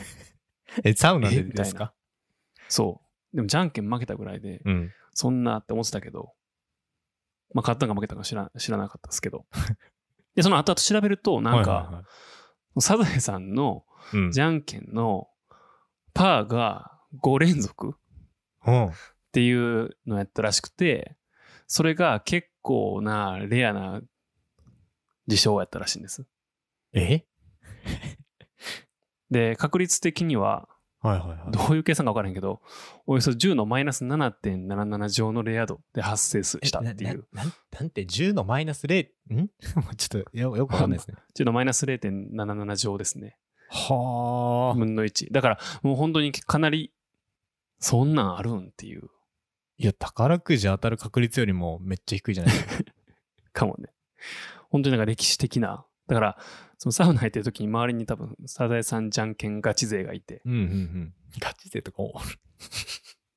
[0.85, 1.95] え、サウナでですか？
[2.69, 3.06] そう。
[3.35, 4.93] でもじゃんけん負けたぐらいで、うん。
[5.12, 6.33] そんなって思ってたけど、
[7.55, 9.47] まあ勝ったんか負けたんか知ら知らなかったですけど。
[10.35, 12.05] で、その後々調べると、なんか、はいはいはい
[12.79, 14.31] サザエさんのうん。
[14.33, 15.29] じゃんけんの
[16.12, 17.95] パーが5連続
[18.67, 18.87] うん。
[18.89, 18.91] っ
[19.33, 21.17] ていうのやったらしくて、
[21.67, 24.03] それが結構なレアな
[25.27, 26.27] 事象やったらしいんです。
[26.93, 27.25] え？
[29.31, 30.69] で、確率的には、
[31.07, 31.38] はいはいはい。
[31.53, 32.61] どういう計算か分からへんけど、
[33.07, 37.27] およそ10のマイナス7.77乗のレア度で発生すしたっていう。
[37.33, 39.49] ななななんて10のマイナス0、ん？
[39.97, 41.16] ちょっとよよくわかんないですね。
[41.38, 43.37] 10のマイナス0.77乗ですね。
[43.69, 44.79] はあ。
[44.79, 45.33] 分の1。
[45.33, 46.92] だから、もう本当にかなり、
[47.79, 49.09] そんなんあるんっていう、
[49.79, 52.92] いや、宝くじ当たる確率よりもめっちゃ低いじゃないですか。
[53.53, 53.90] かもね。
[54.71, 55.85] 本当になんか歴史的な。
[56.07, 56.38] だから、
[56.79, 61.14] そのサウナ入ってる時に周りに多分、サザエさんじゃんけんガチ勢がいて、うんうんうん。
[61.40, 62.25] ガチ勢とかおる。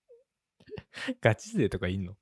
[1.22, 2.16] ガチ勢とかいんの？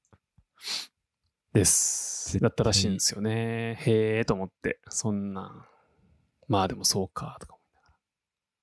[1.53, 2.39] です。
[2.39, 3.75] だったらしいんですよね。
[3.81, 5.67] へえと思って、そんな、
[6.47, 7.57] まあでもそうか、とか。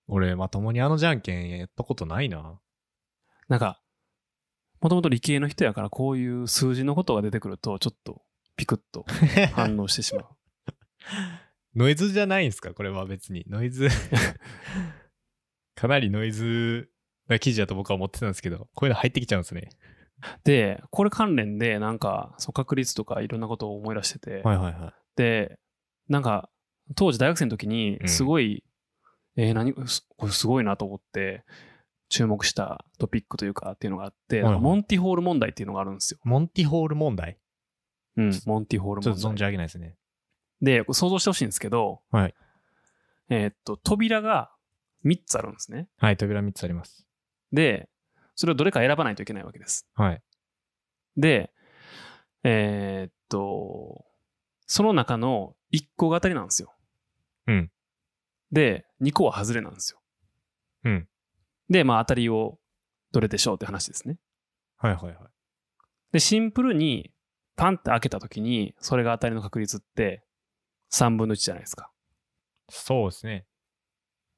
[0.07, 2.61] 俺、まともにあのじゃんけんやったことないな。
[3.49, 3.81] なんか、
[4.81, 8.23] もともと理系の人やから、こういう数字のことが出てくると、ちょっと
[8.57, 9.07] ピクッと
[9.55, 10.27] 反応してしまう。
[11.75, 12.73] ノイズじゃないんすか？
[12.75, 13.45] これは別に。
[13.49, 13.89] ノイズ。
[15.75, 16.89] かなりノイズ
[17.29, 19.71] な記事だと僕は思ってたんですけど、こういうの入ってきちゃうんですね。
[20.45, 24.95] で、これ関連でなんか、そう確率とかいろんなことを思い出してて、はいはいはい。
[25.17, 25.59] で、
[26.09, 26.49] なんか、
[26.95, 28.65] 当時大学生の時にうん、すごい、
[29.37, 31.45] えー何、すこれすごいなと思って、
[32.09, 36.21] 注目したトピックというかっていうのがあって、はいはいモンティホール問題っていうのがあるんですよ。
[36.23, 37.39] モンティホール問題？
[38.17, 39.15] うん、モンティホール問題。
[39.15, 39.97] ちょっと存じ上げないですね。
[40.64, 42.35] で、想像してほしいんですけど、はい。
[43.29, 44.50] えーっと、扉が
[45.05, 45.88] 3つあるんですね。
[45.98, 47.07] はい、扉3つあります。
[47.53, 47.88] で、
[48.35, 49.87] それをどれか選ばないといけないわけです。
[49.94, 50.22] はい。
[51.16, 51.53] で、
[52.42, 54.05] えーっと、
[54.66, 56.72] その中の1個が当たりなんですよ。
[57.46, 57.70] うん。
[58.50, 60.00] で、2個は外れなんですよ。
[60.85, 61.09] うん。
[61.68, 62.59] で、まあ当たりを
[63.12, 64.18] どれでしょうって話ですね。
[64.79, 65.16] はいはいはい。
[66.12, 67.12] で、シンプルに
[67.57, 70.24] パンって開けた時に、それが当たりの確率って
[70.95, 71.91] 3分の1じゃないですか。
[72.71, 73.47] そうですね。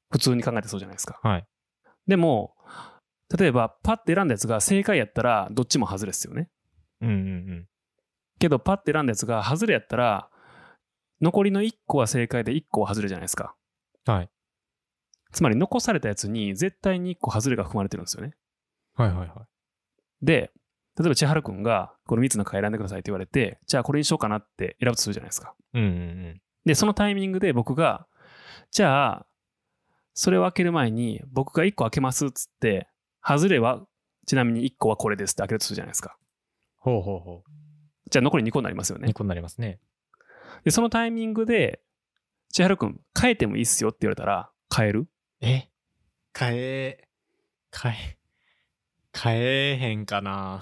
[0.09, 1.19] 普通に考えてそうじゃないですか。
[1.21, 1.47] はい。
[2.07, 2.55] でも、
[3.37, 6.49] 例えばパッて選んだやつが正解やったらどっちも外れですよね。
[7.01, 7.67] うんうんうん。
[8.39, 10.29] けどパッて選んだやつが外れやったら、
[11.21, 13.55] 残りの1個は正解で1個は外れじゃないですか。
[14.05, 14.29] はい。
[15.31, 18.33] つまり残されたやつに絶対に1個外れが含まれてるんですよね。
[18.95, 19.45] はいはいは
[20.23, 20.25] い。
[20.25, 20.51] で、
[20.97, 25.53] 例えば千春くんがこの3つの中選んでくださいって言われて、じゃあこれにしようかなって選ぶとするじゃないですか。
[25.73, 25.93] うんうんう
[26.29, 26.41] ん。
[26.67, 28.05] で、そのタイミングで僕が、
[28.71, 29.25] じゃあ、
[30.13, 32.87] それを開ける前に僕が1個開けますっつって、
[33.23, 33.85] 外れは
[34.25, 36.17] ちなみに1個はこれですって開けるとするじゃないですか。
[36.77, 37.43] ほうほうほ
[38.09, 39.01] じゃあ残り2個になりますよう。
[39.01, 39.13] ね2。
[39.13, 39.79] 個になりますね。
[40.63, 41.81] で、そのタイミングで、
[42.49, 45.07] 千春くん変えてもいいっすよって言われたら変える？
[45.41, 45.69] え？
[46.37, 47.07] 変え、
[47.81, 48.17] 変え、
[49.13, 50.61] 変えへんかな。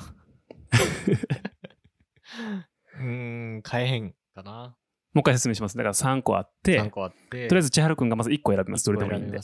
[2.99, 4.75] うーん、変えへんかな。
[5.15, 5.77] もう一回説明します。
[5.77, 8.85] だから3個あって、3個あって、とりあえず千春くんがまず1個選びます。
[8.85, 9.39] どれでもいいんで。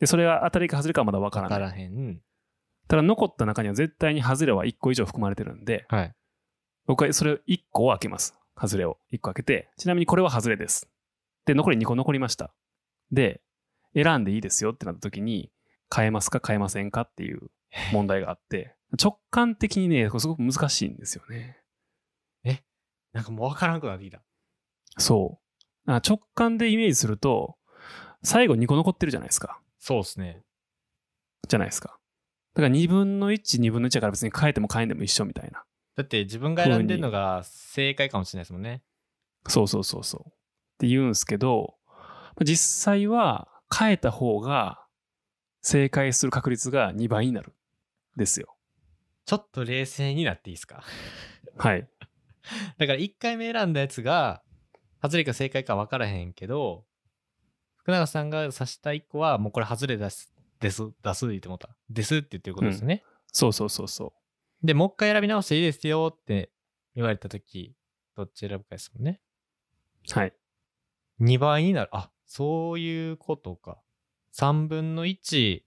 [0.00, 1.60] で、それが当たりか外れかはまだ分からない。
[1.60, 2.20] わからへん。
[2.88, 6.14] ただ残った中には絶対に外れは1個以上含まれてるんで、はい。
[6.86, 8.34] 僕はそれを1個を開けます。
[8.58, 10.88] 外れを1個開けて、ちなみにこれは外れです。
[11.44, 12.54] で、残り2個残りました。
[13.10, 13.42] で、
[13.94, 15.52] 選んでいいですよってなった時に、
[15.94, 17.50] 変えますか変えませんかっていう
[17.92, 21.58] 問題があって、直感的にね、すごく難しいんですよね。
[23.12, 24.22] なんかもうわからんくなってきた。
[24.98, 25.40] そ
[25.86, 25.90] う。
[25.90, 27.56] あ直感でイメージすると、
[28.22, 29.60] 最後2個残ってるじゃないですか。
[29.78, 30.42] そうですね。
[31.48, 31.98] じゃないですか。
[32.54, 35.64] だから2分の1、2分の1だから別に変えても変えんでも一緒みたいな。
[35.96, 38.82] だって自分が選んでるのが正解かもしれないですもんね。
[39.48, 40.28] そうそうそうそう。
[40.28, 40.32] っ
[40.78, 41.74] て言うんすけど、
[42.40, 44.86] 実際は変えた方が
[45.62, 47.52] 正解する確率が2倍になる。
[48.16, 48.56] ですよ。
[49.24, 50.82] ちょっと冷静になっていいですか？
[51.58, 51.88] はい。
[52.78, 54.42] だから1回目選んだやつが、
[55.02, 56.84] 外れか正解か分からへんけど、
[57.76, 61.68] 福永さんが指した1個は、もうこれ外れです、です、出すって言った。
[61.90, 63.02] ですって言ってることですよね。
[63.32, 64.12] そうそうそうそ
[64.62, 66.52] で、もう一回選び直していいですよって
[66.94, 67.74] 言われたとき、
[68.16, 69.20] どっち選ぶかですもんね。
[70.08, 70.18] う。
[70.18, 70.32] はい。
[71.20, 71.90] 2倍になる。
[71.92, 73.80] あ、そういうことか。
[74.34, 75.62] 3分の1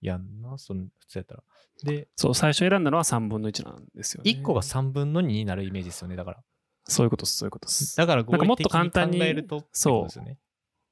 [0.00, 1.42] やんな、その普通やったら。
[1.84, 4.30] で、そう、最初選んだのは3分の1なんですよね。
[4.30, 6.44] 1個が3分の2になるイメージですよね、だから。
[6.88, 7.96] そういうことです、そういうことです。
[7.96, 10.38] だからなんかもっと簡単に合理的考えるとってことですよね。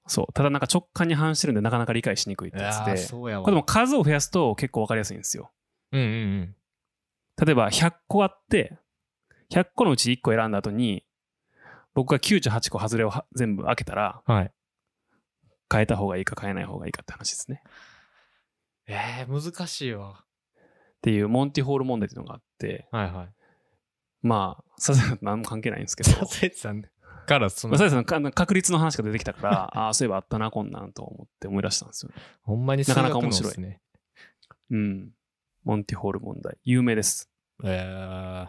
[0.06, 0.32] そう。
[0.32, 2.96] ただなんか直感に反してるんでなかなか理解しにくいってやつで。
[2.96, 3.44] そうやわ。
[3.44, 5.50] これでも数を増やすと結構わかりやすいんですよ。
[5.92, 6.54] うんうん
[7.36, 8.78] 例えば100個あって、
[9.50, 11.04] 100個のうち1個選んだ後に、
[11.94, 14.34] 僕が98個外れをは全部開けたら、うん。
[14.34, 14.52] はい。
[15.72, 17.62] 変えた方がいいか変えない方がいいかって話ですね。
[18.86, 20.20] えー、難しいわ。
[20.20, 20.26] っ
[21.02, 23.28] ていうモンティホール問題っていうのがあって、はいはい。
[24.24, 26.82] まあ、サザエさんと何も関係ないんですけど、サセさん
[27.26, 32.22] からそのまあ、サザエさんのか確率の話が出てきたから、 ああ、そういえばあったな、こんなんと思って思い出したんですよね。
[32.42, 33.82] ほんまに数なかなか面白いですね。
[34.70, 35.10] うん。
[35.62, 36.56] モンティホール問題。
[36.64, 37.30] 有名です。
[37.64, 38.48] え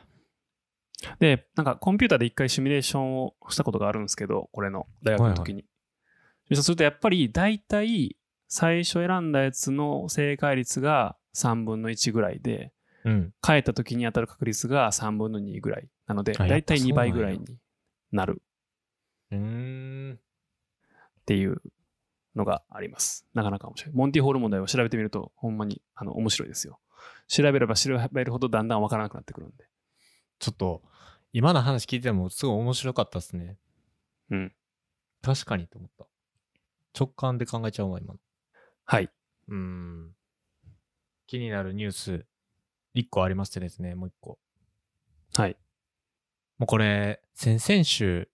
[1.20, 5.66] で、なんかコンピューターで一回シミュレーションをしたことがあるんですけど、これの大学の時に。
[6.54, 13.34] そうするとやっぱり大体最初選んだやつの正解率が3分の1ぐらいで、ー、うん。
[13.46, 15.88] 変えた時に当たる確率が3分の2ぐらい。
[16.08, 17.46] なので、あやっぱ大体2倍ぐらいに
[18.12, 18.41] なる
[19.32, 19.38] うー
[20.13, 20.13] ん。
[20.15, 21.62] っていう
[22.36, 23.26] のがあります。
[23.34, 23.96] なかなか面白い。
[23.96, 26.80] モンティホール問題を調べてみると、ほんまにあの面白いですよ。
[27.28, 29.65] 調べれば調べるほどだんだんわからなくなってくるんで。
[30.39, 30.84] ちょっと、
[31.34, 33.58] 今の話聞いてもすごい面白かったですね。
[34.30, 34.54] うん。
[35.22, 36.06] 確かにと思った。
[36.98, 38.20] 直感で考えちゃうわ、今の。
[38.86, 39.10] はい。
[39.48, 40.15] うーん。
[41.28, 42.26] 気になるニュース、
[42.95, 44.39] 1個ありましてですね、もう1個。
[45.36, 45.58] はい。
[46.58, 48.29] もうこれ、先々週で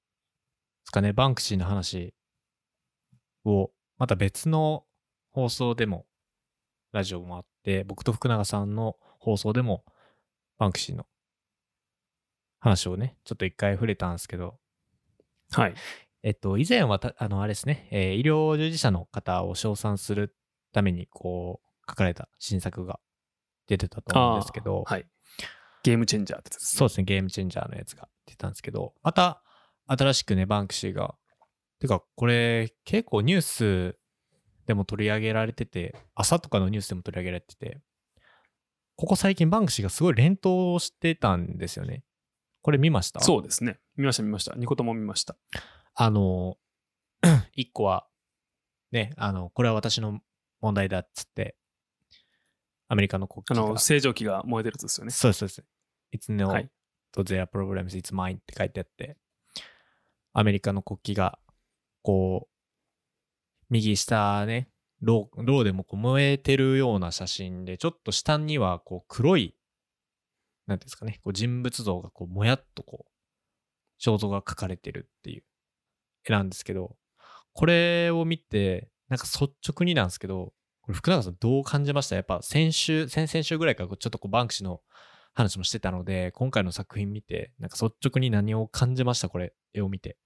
[0.86, 2.14] すかね、バンクシーの話
[3.44, 4.86] を、また別の
[5.32, 6.06] 放送でも
[6.92, 9.84] ラジオもあって、僕と福永さんの放送でも、
[10.58, 11.08] バンクシーの
[12.60, 14.60] 話をね、ちょっと一回触れたんですけど、
[15.52, 15.76] はい。
[16.24, 20.36] えっと、以前はた、あの、あれですね、えー医療従事者の方を称賛する
[20.72, 23.00] ために、こう、書かれた新作が
[23.72, 25.08] 出てたと思うんですけど、はい。
[25.84, 29.42] ゲームチェンジャーってねそうですね、ゲームチェンジャーのやつが出たんですけど、また
[29.88, 31.16] 新しくね、バンクシーが、
[31.80, 33.98] てか、これ結構ニュース
[34.68, 37.80] でも取り上げられてて、朝とかのニュースでも取り上げられてて、
[38.98, 42.04] ここ最近バンクシーがすごい連投してたんですよね。
[42.62, 43.20] これ見ました？
[43.22, 43.80] そうですね。
[43.96, 44.54] 見ました見ました。
[44.56, 45.36] ニコとも見ました。
[45.96, 46.58] あの、
[47.56, 48.06] 一個は、
[48.92, 50.20] ね、あの、これは私の
[50.60, 51.56] 問題だっつって、
[52.92, 55.12] アメリカの国あの、正常期が燃えてるやつですよね。
[55.12, 55.64] そうです、そうです。
[56.14, 56.70] It's no はい
[57.14, 59.16] to their problems, it's mine って書いてあって、
[60.34, 61.40] アメリカの国旗が、
[62.02, 69.56] こう、右下ね、ローローでもこう燃えてるような写真で、ちょっと下にはこう黒い、
[70.68, 73.12] なんですかね、こう人物像がこうもやっとこう、
[74.04, 75.44] 肖像が描かれてるっていう
[76.28, 76.98] 絵なんですけど、
[77.54, 82.16] これを見て、なんか率直になんですけど、これ福永さんどう感じました？
[82.16, 84.82] やっぱ先週、先々週ぐらいからちょっとこうバンクシーの
[85.34, 89.30] 話もしてたので、今回の作品見て、なんか率直に何を感じました？
[89.30, 90.18] これ、絵を見て。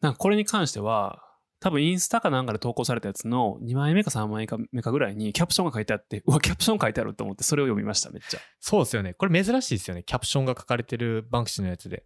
[0.00, 1.22] なんかこれに関しては、
[1.60, 8.40] 多分インスタかなんかで投稿されたやつの2枚目か3枚目かぐらいにキャプションが書いてあって、うわ、キャプション書いてあると思ってそれを読みました、めっちゃ。
[8.60, 9.14] そうですよね。
[9.14, 10.02] これ珍しいですよね。
[10.02, 12.04] キャプションが書かれてるバンクシーのやつで。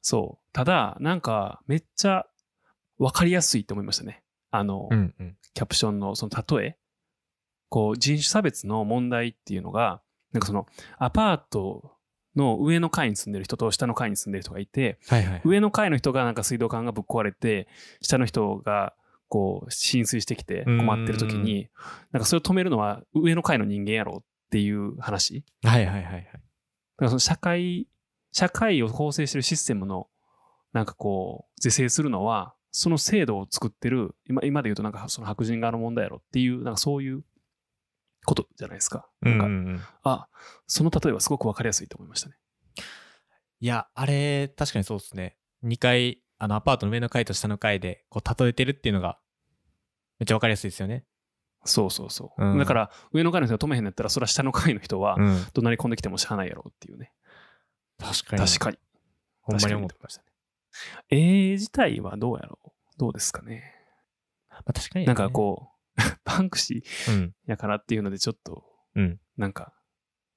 [0.00, 0.52] そう。
[0.54, 2.24] ただ、なんかめっちゃ
[2.96, 4.22] わかりやすいと思いましたね。
[4.50, 5.36] あの、うんうん。
[5.54, 6.76] キャプションのその例え。
[7.68, 10.00] こう、人種差別の問題っていうのが、
[10.32, 10.66] なんかその
[10.98, 11.92] アパート
[12.36, 15.42] の上の階に住んでる人と下の階に住んでる人がいて、はいはい。
[15.44, 17.68] 上の階の人がなんか水道管がぶっ壊れて、
[18.00, 18.94] 下の人が
[19.28, 21.68] こう浸水してきて困ってる時に、
[22.12, 25.44] なんかそれを止めるのは上の階の人間やろっていう話。
[25.62, 26.24] はいはいはいはい。
[26.24, 26.38] だか
[26.98, 27.86] らその社会、
[28.32, 30.08] 社会を構成してるシステムの
[30.72, 37.24] なんかこう是正するのは、その制度を作ってる、今今で言うとなんかその白人側の問題やろっていう、なんかそういう
[38.24, 39.08] ことじゃないですか。
[39.20, 40.28] なんか、うんうんうんあ、
[40.66, 42.36] その例えはすごくわかりやすいと思いましたね。
[43.60, 45.36] いや、あれ、確かにそうですね。
[45.64, 49.18] 2階、あの、アパートの上の階と下の階で、こう、例えてるっていうのが、
[50.20, 51.04] めっちゃわかりやすいですよね。
[51.64, 52.44] そうそうそう。
[52.44, 55.44] うんだから上の階の人が止めへんのやったら、それは下の階の人はうん。
[55.52, 57.12] 怒鳴り込んできてもしゃあないやろっていうね。
[57.98, 58.46] 確かに。
[58.46, 58.78] 確かに。
[59.40, 60.04] ほんまに思う確かに。
[60.04, 60.28] ましたね。
[61.10, 62.68] 絵自体はどうやろう？
[62.98, 63.74] どうですかね？
[64.50, 67.30] まあ、確かに、なんかこう、 バンクシー。
[67.46, 69.72] やからっていうのでちょっと、うんなんか、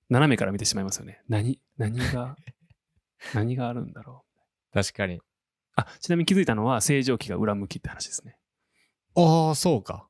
[0.09, 1.21] 斜めから見てしまいますよね。
[1.27, 2.35] 何、何が、
[3.33, 4.25] 何があるんだろ
[4.71, 4.73] う？
[4.73, 5.19] 確かに。
[5.75, 8.37] あ、ちなみに気づいたのは正常期が裏向きって話ですね。
[9.15, 10.07] ああ、そうか。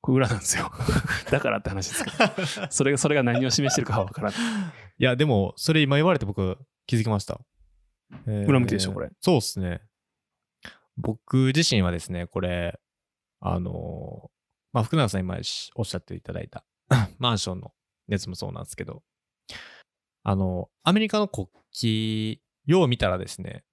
[0.00, 0.70] これ裏なんですよ。
[1.30, 2.70] だからって話ですけど。
[2.70, 4.40] それが、それが何を示してるかはわからない。
[4.98, 6.56] いや、でも、それ今言われて僕
[6.86, 7.40] 気づきました。
[8.26, 9.10] えー裏向きでしょこれ。
[9.20, 9.82] そうっすね。
[10.96, 12.78] 僕自身はですね、これ、
[13.40, 14.28] あのー
[14.72, 16.64] まあ、福永さん今しおっしゃっていただいた
[17.18, 17.72] マンションの
[18.06, 19.02] やつもそうなんですけど、
[20.22, 23.64] あの、アメリカの国旗、よう見たらですね、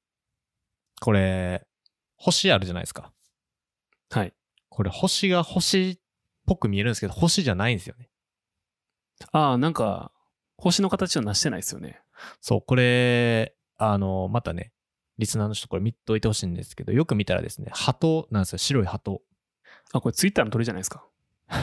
[1.01, 1.67] これ、
[2.15, 3.13] 星あるじゃないですか。
[4.09, 4.33] はい。
[4.69, 5.99] これ星が星っ
[6.45, 8.09] ぽく見えるんですけど、星じゃないんですよね。
[9.31, 10.11] ああ、なんか、
[10.57, 12.01] 星の形をなしてないですよね。
[12.41, 14.71] そう、これ、あの、またね、
[15.17, 19.21] リスナーの人これ見といてほしいんですけど、よく見たらですね、鳩なんですよ、白い鳩。
[19.93, 21.05] あ、これツイッターの鳥じゃないですか？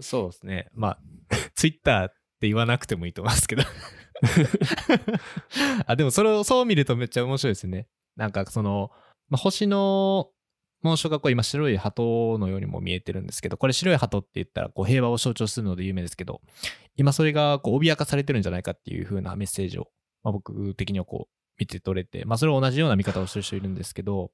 [0.00, 0.68] そうですね。
[0.74, 0.98] まあ、
[1.54, 3.62] ツイッターって言わなくてもいいと思いますけど。
[5.86, 7.88] あ、でもそれをそう見るとめっちゃ面白いですね。
[8.16, 8.90] なんかその、
[9.28, 10.30] まあ、星の
[10.82, 16.40] 紋章がこう今白い鳩のようにも見えてるんですけど、これ白い鳩って言ったらこう平和を象徴するので有名ですけど、
[16.96, 19.88] 今それがこう脅かされてるんじゃないかっていう風なメッセージを、
[20.24, 24.32] まあ、僕的にはこう見て取れて、まあそれを同じような見方をしてる人いるんですけど、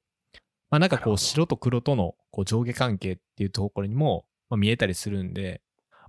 [0.70, 5.61] まあなんかこう白と黒とのこう上下関係っていうところにも、まあ、見えたりするんで、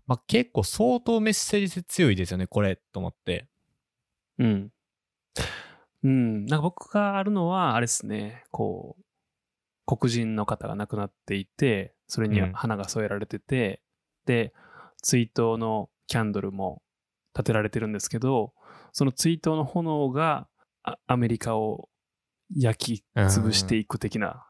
[0.08, 3.48] まあ結構相当メッセージ性強いですよね、これと思って。
[4.40, 4.72] うん。
[6.04, 6.46] うん。
[6.46, 9.04] なんか僕があるのは、あれですね、こう、
[9.98, 13.82] 黒人の方が亡くなっていて、それにうん花が添えられてて、
[14.26, 14.54] で、
[15.02, 16.82] 追悼のキャンドルも
[17.36, 18.54] 立てられてるんですけど、
[18.92, 20.48] その追悼の炎が
[20.84, 21.90] あアメリカを
[22.56, 24.46] 焼き潰していく的な、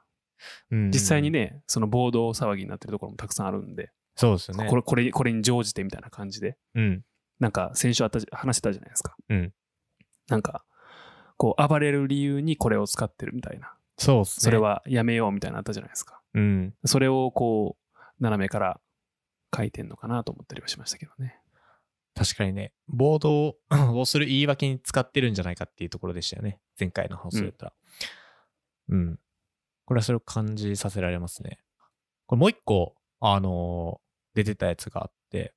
[0.71, 1.29] うん実際に。
[1.29, 4.67] ね、その暴動騒ぎになってるところもたくさんあるんで、そうですよね。
[4.67, 7.03] これこれこれに乗じてみたいな感じで、うん。
[7.39, 9.15] なんか先週あったじ話してたじゃないですか。
[9.29, 9.53] うん
[10.27, 10.63] なんか、
[11.37, 13.73] こう暴れる理由にこれを使ってるみたいな。
[13.97, 14.25] そうね。
[14.25, 16.21] それ、はやめようみたいなのあったじゃないですか。
[16.33, 16.73] うん。
[16.85, 18.79] それをこう、斜めから
[19.55, 21.40] 書いてんのかなと思ったりはしましたけどね。
[22.14, 23.57] 確かにね、ボード
[23.99, 26.59] をする言い訳に使ってるんじゃないかっていうところでしたよね。
[26.80, 27.74] 前回の放送だったら。
[28.89, 29.20] うん。
[29.86, 31.59] これはそれを感じさせられますね。
[32.26, 35.53] これもう一個、あのー出てたやつがあって、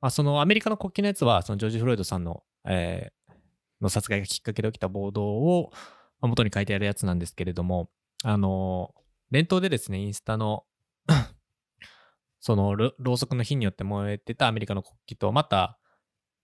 [0.00, 3.32] まあ、そのアメリカの国旗のやつは、そのジョージ・フロイドさんの、えー
[3.82, 5.72] の殺害がきっかけで起きた暴動を、
[6.22, 7.90] 元に書いてあるやつなんですけれども、
[8.24, 10.64] あのー連投でですね、インスタの
[12.42, 15.78] そのろろうそくの火によって燃えてたアメリカの国旗と、また、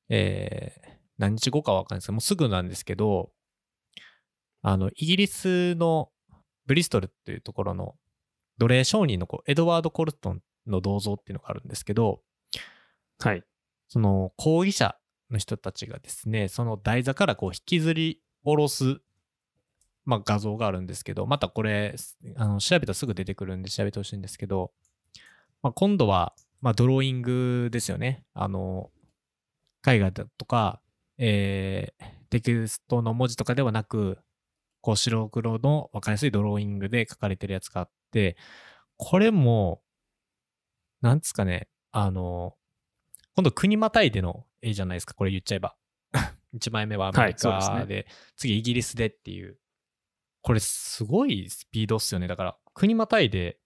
[0.09, 3.33] えー何日後かはわかんないですけど、もうすぐなんですけど、
[4.63, 6.11] あの、イギリスの
[6.67, 7.97] ブリストルっていうところの
[8.59, 12.23] 奴隷商人のこうエドワード・コルトンの銅像っていうのがあるんですけど、
[13.19, 13.43] はい。
[13.89, 14.97] その抗議者
[15.31, 19.01] の人たちがですね、その台座からこう引きずり下ろす、
[20.05, 21.97] まあ、画像があるんですけど、またこれ、
[22.37, 24.73] あの調べたらすぐ出てくるんで調べてほしいんですけど、
[25.63, 28.25] まあ、今度は、まあ、ドローイングですよね。
[28.35, 28.91] あの、
[29.87, 30.81] 絵画だとか、
[31.19, 34.19] えーテキストの文字とかではなく、
[34.81, 38.37] こう白黒の分かりやすいドローイングで書かれてるやつがあって、
[38.97, 39.83] これも、
[41.01, 42.55] なんですかね、あの、
[43.35, 45.77] 今度国またいでの絵じゃないですか、これ言っちゃえば。
[46.55, 48.07] 1枚目はアメリカで,、はいそうで
[48.37, 49.59] 次イギリスでっていう。
[50.43, 52.27] これすごいスピードっすよね。
[52.27, 53.59] だから国またいで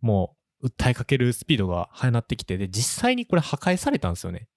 [0.00, 4.48] もう訴えかけるスピードが速なってきて、で、実際にこれ破壊されたんですよね。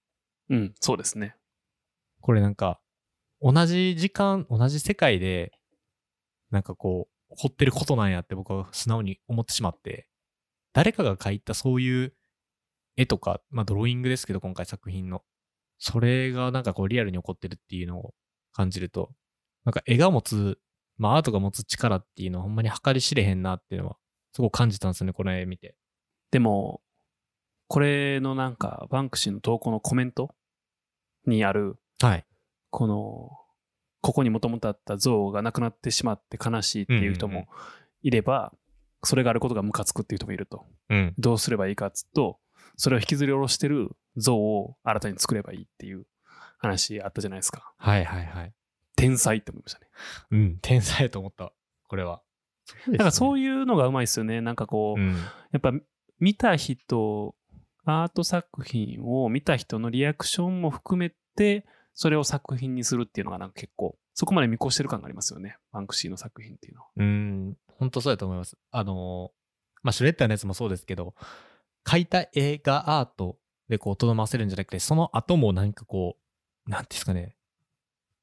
[0.50, 1.36] うん、そうですね。
[2.22, 2.80] これなんか、
[3.42, 5.52] 同じ時間、同じ世界で、
[6.52, 10.08] なんかこう、起こってることなんやって僕は素直に思ってしまって、
[10.72, 12.14] 誰かが描いたそういう
[12.96, 15.24] 絵とか、まあドローイングですけど、今回作品の。
[15.80, 18.14] それがなんかこうリアルに起こってるっていうのを
[18.54, 19.10] 感じると、
[19.66, 20.60] なんか絵が持つ、
[20.98, 23.98] まあアートが持つ力っていうのはほんまに計り知れへんなっていうのは、
[24.34, 25.76] すごく感じたんですよね、この絵見て。
[26.34, 26.82] でも、
[27.68, 30.34] これのなんか、バンクシーの投稿のコメント
[31.28, 32.26] にある、はい。
[32.72, 33.30] この、
[34.02, 37.48] ここにもともとあった像がなくなってしまって悲しいっていう人うんうんも
[38.02, 38.52] いれば、
[39.04, 40.66] それがあることがムカつくっていう人もいると。
[40.90, 41.14] うん。
[41.20, 42.40] どうすればいいかっつうと、
[42.78, 46.08] それを引きずり下ろしてる像を新たに作ればいいっていう
[46.58, 47.76] 話あったじゃないですか。
[47.78, 48.54] はいはいはい。
[48.96, 49.88] 天才って思いましたね。
[50.32, 50.58] うん。
[50.64, 51.54] 天才と思った。
[51.88, 52.24] これは。
[52.90, 54.42] だからそういう、いうのがうまいですよね。
[54.42, 55.12] なんかこう、うん。
[55.12, 55.72] やっぱ
[56.24, 57.36] 見た人、
[57.84, 65.58] アート作品を見た人のリアクションも含めて、それを作品にするっていうのがなんか結構、そこまで見越してる感がありますよね。
[65.74, 66.88] バンクシーの作品っていうのは。
[66.96, 68.58] うん、本当そうだと思います。
[68.72, 69.44] あのー
[69.84, 71.14] まあ、シュレッダーのやつもそうですけど、
[71.86, 76.16] 描いた絵がアートでこう、とどませるんじゃなくて、その後も何かこ
[76.66, 77.36] う、なんていうんですかね、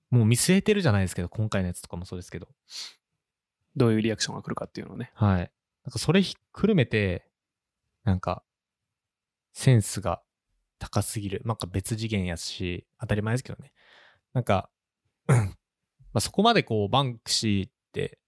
[0.09, 2.49] もう見据えてるじゃないですけど、今回のやつとかもそうですけど、
[3.77, 5.13] どういうリアクションが来るかっていうのをね。
[5.15, 5.53] はい。
[5.85, 7.30] なんかそれひっくるめて、
[8.05, 8.45] なんか、
[9.53, 10.23] センスが
[10.79, 11.43] 高すぎる。
[11.45, 13.73] なんか別次元やし、当たり前ですけどね。
[14.33, 14.71] なんか、
[16.13, 18.19] まそこまでこう、バンクシーって、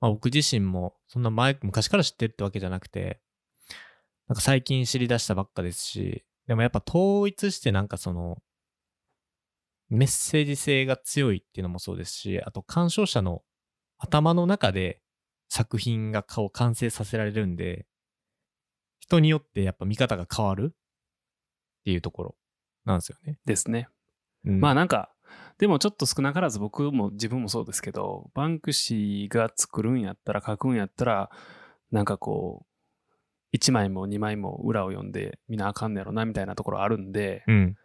[0.00, 3.20] まあ僕自身もそんな前、昔から知ってるってわけじゃなくて、
[4.28, 8.38] なんか最近知り出したばっかですし、でもやっぱ統一してなんかその、
[9.88, 13.42] メッセージ性が強いっていうのもそうですし、あと鑑賞者の
[13.98, 15.02] 頭の中で
[15.48, 17.86] 作品が顔完成させられるんで、
[19.16, 20.72] 人によってやっぱ見方が変わる？
[20.72, 20.74] っ
[21.84, 22.36] ていうところ
[22.84, 23.38] なんですよね。
[23.44, 23.88] ですね。
[24.44, 25.12] うんまあなんか、
[25.58, 31.30] でもちょっと少なからず僕も自分もそうですけど、バンクシーが作るんやったら、書くんやったら、
[31.90, 32.66] なんかこ
[33.52, 37.76] う、1枚も2枚も裏を読んでみんなあかんねやろなみたいなところあるんで、うん。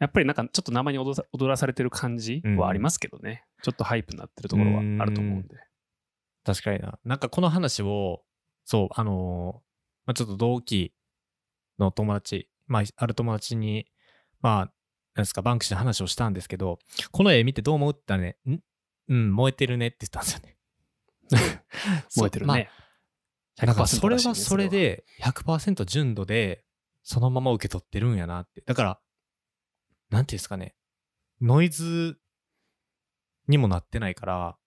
[0.00, 1.14] やっぱりなんかちょっと名前に踊
[1.48, 3.44] らされてる感じはありますけどね。
[3.62, 5.56] ちょっとハイプになってるところはあると思うんで。
[6.44, 6.98] 確かにな。
[7.04, 8.22] なんかこの話を、
[8.64, 9.71] そう、あのー
[10.06, 10.94] まあ、ちょっと同期
[11.78, 13.86] の友達、まあ、ある友達に、
[14.40, 14.72] まあ、
[15.14, 16.78] なんですか、バンクシーの話をしたんですけど、
[17.10, 18.62] この絵見てどう思うって言ったらね、ん？
[19.08, 19.88] うん、燃えてるね？
[19.88, 20.56] って言ったんですよね。
[22.16, 22.70] 燃えてるね。
[23.58, 26.64] まあだからそれ100%らしいねはそれで100%純度で
[27.02, 28.62] そのまま受け取ってるんやなって。
[28.62, 29.00] だから、
[30.10, 30.74] なんていうんですかね、
[31.40, 32.18] ノイズ
[33.48, 34.58] にもなってないから、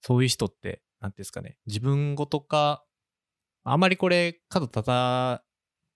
[0.00, 2.84] そういう人って、なんていうんですかね、自分ごとか、
[3.64, 5.42] あまりこれ角立た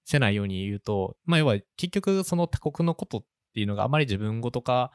[0.05, 4.91] せないように言うと、まあ要は結局その他国のことっていうのがあまり自分ごとか、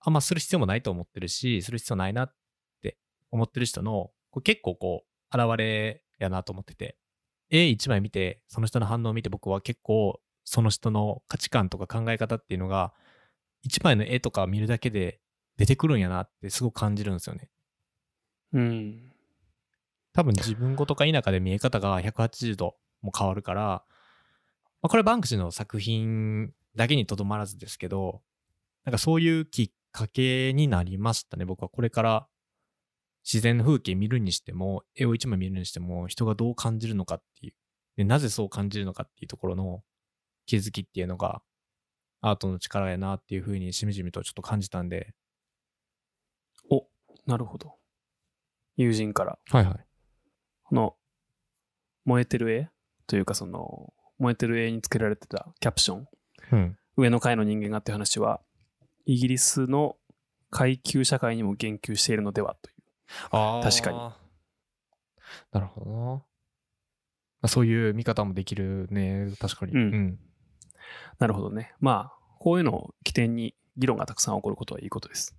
[0.00, 2.34] あんまする必要もないと思ってるし、する必要ないなっ
[2.82, 2.98] て
[3.30, 6.96] 思ってる人の、こ結構こう、現れやなと思ってて、
[7.50, 12.92] 絵一枚見て、その人の反応を見て僕は結構、その人の価値観とか考え方っていうのが、
[13.62, 15.20] 一枚の絵とか見るだけで
[15.56, 17.48] 出てくるんやなってすごく感じるんですよね。
[18.52, 19.13] うん。
[20.14, 23.62] 多分自分ごとか否かで見え方が180度も変わるから、
[24.80, 28.22] まあ、これバンクシーの作品だけにとどまらずですけど、
[28.84, 31.44] なんかそういうきっかけになりましたね。
[31.44, 32.26] 僕はこれから
[33.24, 37.54] 自然の風景見るにしても、絵を一枚見るにしても、人がどう感じるのかっていう、
[37.96, 39.82] でなぜそう感じるのかっていうところの
[40.46, 41.42] 気づきっていうのが、
[42.20, 45.14] アートの力やなっていうふうにしみじみとちょっと感じたんで、
[46.70, 46.86] お、
[47.26, 47.74] なるほど。
[48.76, 49.86] 友人から、はいはい。
[50.64, 50.96] この、
[52.04, 52.68] 燃えてる絵
[53.06, 56.08] というか、その、燃えてる絵につけられてたキャプション、
[56.52, 56.78] うん。
[56.96, 58.40] 上の階の人間がっていう話は、
[59.06, 59.96] イギリスの
[60.50, 62.74] 階級社会にも言及しているのではという。
[63.30, 63.98] あ確かに。
[65.52, 65.96] なるほどな。
[65.96, 66.22] ま
[67.42, 69.32] あ、そういう見方もできるね。
[69.38, 69.72] 確かに。
[69.72, 70.18] うん
[71.18, 71.74] なるほどね。
[71.80, 75.36] まあ、こういうのを起点に議論がたくさん起こることはいいことです。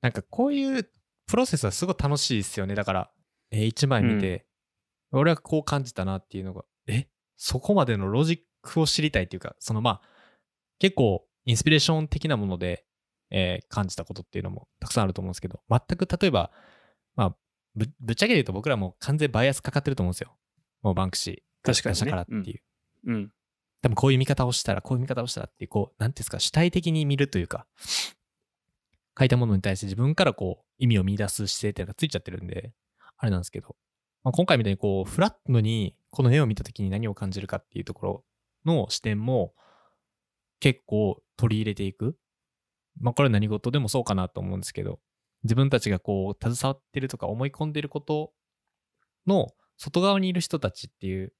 [0.00, 0.88] なんかこういう
[1.26, 2.74] プロセスはすごい楽しいですよね。
[2.74, 3.10] だから、
[3.54, 4.46] えー一枚見て、
[5.12, 7.06] 俺はこう感じたなっていうのが、え？
[7.36, 10.00] そこまでのロジックを知りたいっていうか、そのまあ、
[10.80, 12.84] 結構インスピレーション的なもので、
[13.30, 16.50] えー感じたことっていうのもたくさんあると思うんですけど、全く例えば、
[17.14, 17.36] まあ、
[17.76, 20.36] ぶぶっちゃけ言うと僕らもう完全バイアスかかってると思うんですよ。
[20.82, 21.34] もうバンクシー。
[21.62, 22.60] 確かにね出したからっていう。
[23.06, 23.32] うん。
[23.82, 27.66] 多分こういう見方をしたら、こういう見方をしたらっていう、こう、なんていうんですか、主体的に見るというか、
[29.18, 32.72] 書いたものに対して自分からこう、意味を見出す姿勢っていうのがついちゃってるんで、
[33.24, 33.74] あれなんですけど、
[34.22, 38.24] まあ、今回みたいにこう、フラットにこの絵を見た時に何を感じるかっていうところ
[38.66, 39.54] の視点も
[40.60, 42.18] 結構取り入れていく。
[43.00, 45.00] まあこれは何事でもそうかなと思うんですけど、
[45.42, 48.32] 自分たちがこう、携わってるとか思い込んでること
[49.26, 51.32] の外側にいる人たちっていう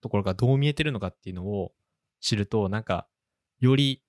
[0.00, 1.72] ところがどう見えてるのかっていうのを
[2.20, 3.06] 知ると、なんか、
[3.60, 4.02] より、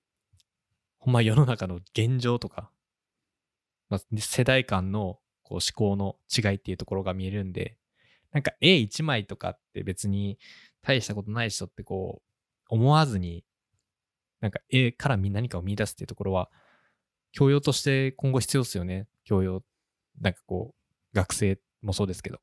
[0.98, 2.70] ほんま世の中の現状とか、
[3.90, 5.18] まあ、世代間の
[5.48, 7.78] こう思考の違いっていうところが見えるんで、
[8.32, 10.38] なんか絵一枚とかって別に
[10.82, 12.30] 大したことない人ってこう、
[12.68, 13.44] 思わずに、
[14.40, 16.50] なんか絵から見何かを見出すっていうところは、
[17.32, 19.06] 教養として今後必要ですよね。
[19.24, 19.62] 教養。
[20.20, 22.40] なんかこう、学生もそうですけど。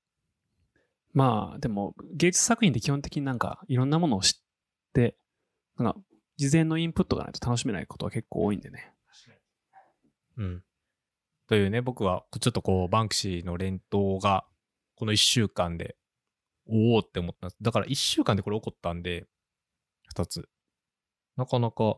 [1.14, 4.34] まあ、でも、芸術作品って基本的になんか、いろんなものを知っ
[4.94, 5.16] て、
[5.78, 6.00] なんか、
[6.38, 8.94] 事前のインプットがないと楽しめないことは結構多いんでね。
[10.38, 10.64] うん。
[11.48, 14.46] というね、僕はちょっとこう、バンクシーの連投が、
[14.96, 15.96] この1週間で、
[16.68, 17.58] おおって思ったんです。
[17.62, 19.28] だから1週間でこれ起こったんで、
[20.16, 20.50] 2つ。
[21.36, 21.98] なかなか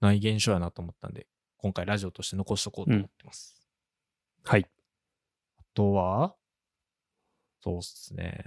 [0.00, 1.26] ない現象やなと思ったんで、
[1.58, 3.66] 今回ラジオとして残しとこうと思ってます。
[4.44, 4.66] はい。
[5.58, 6.36] あとは、
[7.62, 8.44] そうっすね。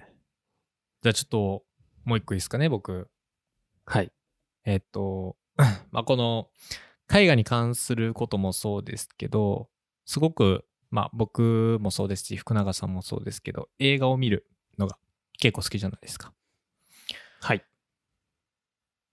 [1.01, 1.65] じゃあちょっと、
[2.05, 3.09] もう一個いいですかね、僕。
[3.85, 4.11] はい。
[4.65, 5.37] えっと、
[5.91, 6.51] まあ、この
[7.11, 9.69] 絵画に関することもそうですけど、
[10.09, 14.47] すごく、まあ、僕もそうですし、福永さんもそうですけど、映画を見る
[14.79, 14.97] のが
[15.37, 16.33] 結構好きじゃないですか。
[17.41, 17.63] はい。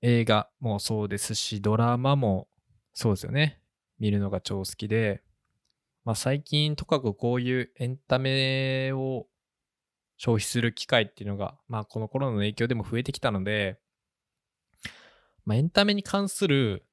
[0.01, 2.49] 映画もそうですし、ドラマも
[2.95, 3.61] そうですよね。
[3.99, 5.23] 見るのが超好きで、
[6.07, 9.27] まあ、最近とかくこういうエンタメを
[10.17, 13.79] 消費する機会っていうのが、まあ、このコロナの影響でも増えてきたので、
[15.45, 16.87] まあ、エンタメに関する、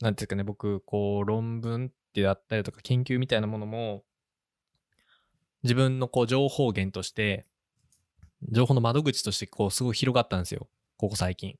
[0.00, 4.04] なんていうかね、僕、こう、論文ってあったりとか研究みたいなものも、
[5.62, 7.46] 自分のこう、情報源として、
[8.50, 10.68] 情報の窓口として、こう、すごい広がったんですよ。
[10.98, 11.56] ここ最近。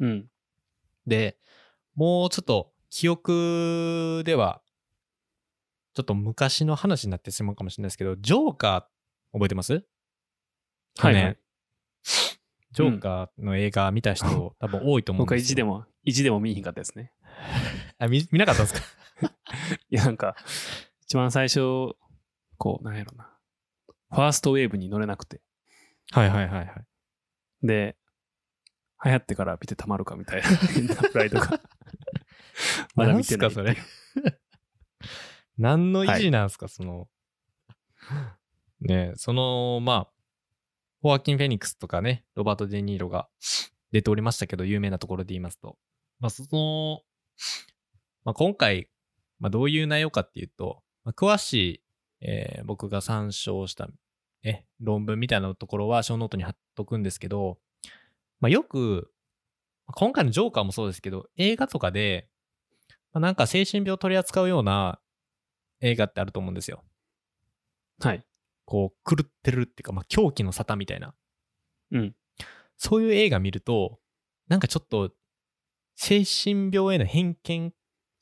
[0.00, 0.26] うん。
[1.06, 1.38] で、
[1.94, 4.60] もうちょっと記憶では、
[5.94, 9.84] ちょっと昔の話になってしまうかもしれないですけど、ジョーカー覚えてます？
[10.94, 11.38] 去年、はいはい
[12.72, 15.46] ジョーカーの映画見た人、多分多いと思うん僕はですよ。
[15.46, 17.12] 意地でも、意地でも見えひんかったですね。
[17.98, 19.03] あ見見なかったんですか？
[19.94, 20.34] いや、なんか、
[21.02, 21.60] 一番最初、
[22.58, 23.30] こう、なんやろな。
[24.10, 25.40] ファーストウェーブに乗れなくて。
[26.10, 26.86] はいはいはいはい。
[27.62, 27.96] で、
[29.04, 31.60] 流行ってから見てたまるかみたいな 変なプライドが。
[32.96, 33.66] まだ見てないっていう。
[33.66, 33.78] なんすか
[34.20, 34.40] それ？
[35.58, 37.08] 何の意地なんですか、その。
[38.80, 40.12] ねえその、まあ、
[41.02, 43.28] ホアキン・フェニックスとかね、ロバート・デ・ニーロが
[43.92, 45.78] 出ておりましたけど、有名なところで言いますと。
[46.18, 47.04] まあ、その、
[48.24, 48.90] まあ、今回、
[49.44, 51.82] まあ、どういう内容かっていうと、まあ、詳しい、
[52.22, 53.90] えー僕が参照した、
[54.42, 57.58] ね、論文みたいなところは、ショーノートに貼っとくんですけど、
[58.40, 59.12] まあ、よく、
[59.96, 62.30] 今回のジョーカーもそうですけど、映画とかで、
[63.12, 64.98] まあ、なんか精神病を取り扱うような
[65.82, 66.82] 映画ってあると思うんですよ。
[68.00, 68.24] はい。
[68.64, 71.14] こう、狂ってるっていうか、まあ、狂気の沙汰みたいな。
[71.92, 72.16] うん。
[72.78, 74.00] そういう映画見ると、
[74.48, 75.12] なんかちょっと、
[75.96, 77.74] 精神病への偏見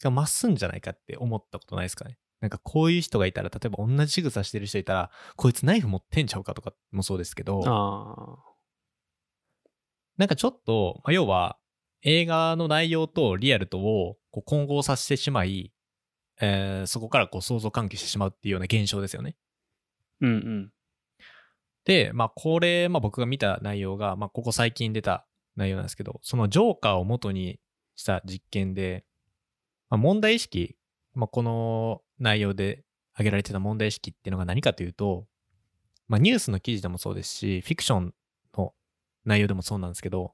[0.03, 2.19] が増すんじゃないかって思ったことないですかね。
[2.41, 7.61] なんかこういう人がいたら、例えば同じ仕草してる人いたら、こいつナイフ持ってんちゃうかとかもそうですけど。
[10.19, 11.57] なんかちょっと、まあ、要は
[12.03, 15.73] 映画の内容とリアルとをこう混合させてしまい、
[16.41, 19.37] えーそこからこう想像喚起してしまうっていうような現象ですよね。
[20.21, 20.73] うんうん。
[21.85, 25.27] で、まあこれ、まあ僕が見た内容が、まあここ最近出た
[25.57, 27.61] 内容なんですけど、そのジョーカーを元に
[27.95, 29.05] した実験で、
[29.93, 30.75] まあ、問題意識、
[31.15, 32.83] まあこの内容で
[33.13, 35.27] 挙げられてた問題意識っていうのが何かというと、
[36.09, 38.15] まあニュースの記事でもそうですし、フィクション
[38.57, 38.73] の
[39.27, 40.33] 内容でもそうなんですけど、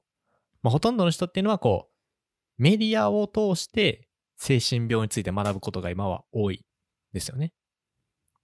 [0.63, 4.07] まあほとんどの人っていうのはこう、メディアを通して
[4.37, 6.63] 精神病について学ぶことが今は多い
[7.11, 7.51] ですよね。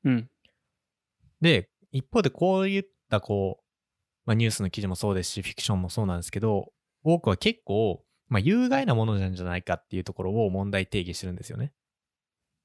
[0.03, 0.29] うん。
[1.39, 3.63] で、一方でこういったこう、
[4.25, 11.73] まあ、ニュースの記事もそうですし、フィクションもそうなんですけど、多くは結構、まあ、有害なものなんじゃないかっていうところを問題定義してるんですよね。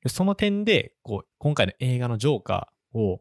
[0.02, 3.20] でその点で、こう、今回の映画のジョーカーを、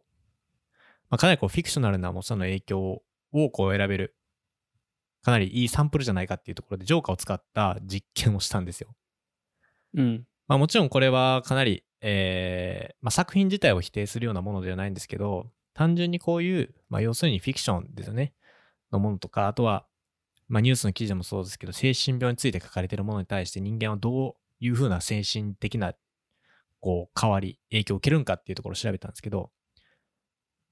[1.10, 4.16] まあ、かなりこう、フィクショナルなものの影響をこう選べる、
[5.22, 8.96] かなりいいサンプルじゃないかっていうところで、ジョーカーを使った実験をしたんですよ。
[9.96, 10.26] うん。
[10.48, 18.34] まあもちろんこれはかなり、えーまあ、作品自体を否定するようなものではないんですけど、単純にこういう、まあ要するにフィクションですよね。
[18.92, 19.86] のものとか、あとは、
[20.50, 25.93] まあニュースの記事でもそうですけど、精神病について書かれているものに対して人間はどういうふうな精神的な、
[26.82, 29.52] こう、変わり、影響を受けるんかっていうところを調べたんですけど、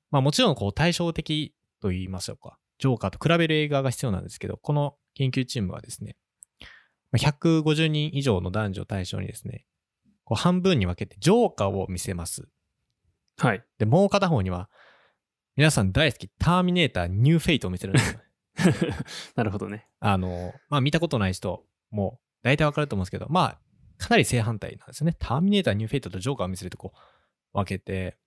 [0.10, 2.58] まあもちろんこう対照的と言いましょうか。
[2.80, 6.16] ジョーカーと比べる映画が必要なんですけど、この研究チームはですね、
[7.12, 9.66] まあ150人以上の男女を対象にですね、
[10.24, 12.48] こう半分に分けてジョーカーを見せます。
[13.38, 13.64] はい。
[13.78, 14.70] で、もう片方には、
[15.56, 18.20] 皆さん大好き、ターミネーター、ニューフェイトを見せるんですよ。
[19.36, 19.88] なるほどね。
[20.00, 23.60] あの、まあ見たことない人も大体わかると思うんですけど、まあ、
[23.98, 25.16] かなり正反対なんですよね。
[25.20, 26.98] ターミネーター、ニューフェイトとジョーカーを見せるとこう
[27.54, 28.18] 分けて、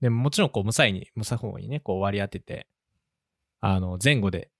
[0.00, 2.68] で、もちろんこう無作為、無作為にね、こう割り当てて、
[3.60, 4.50] あの、前後で、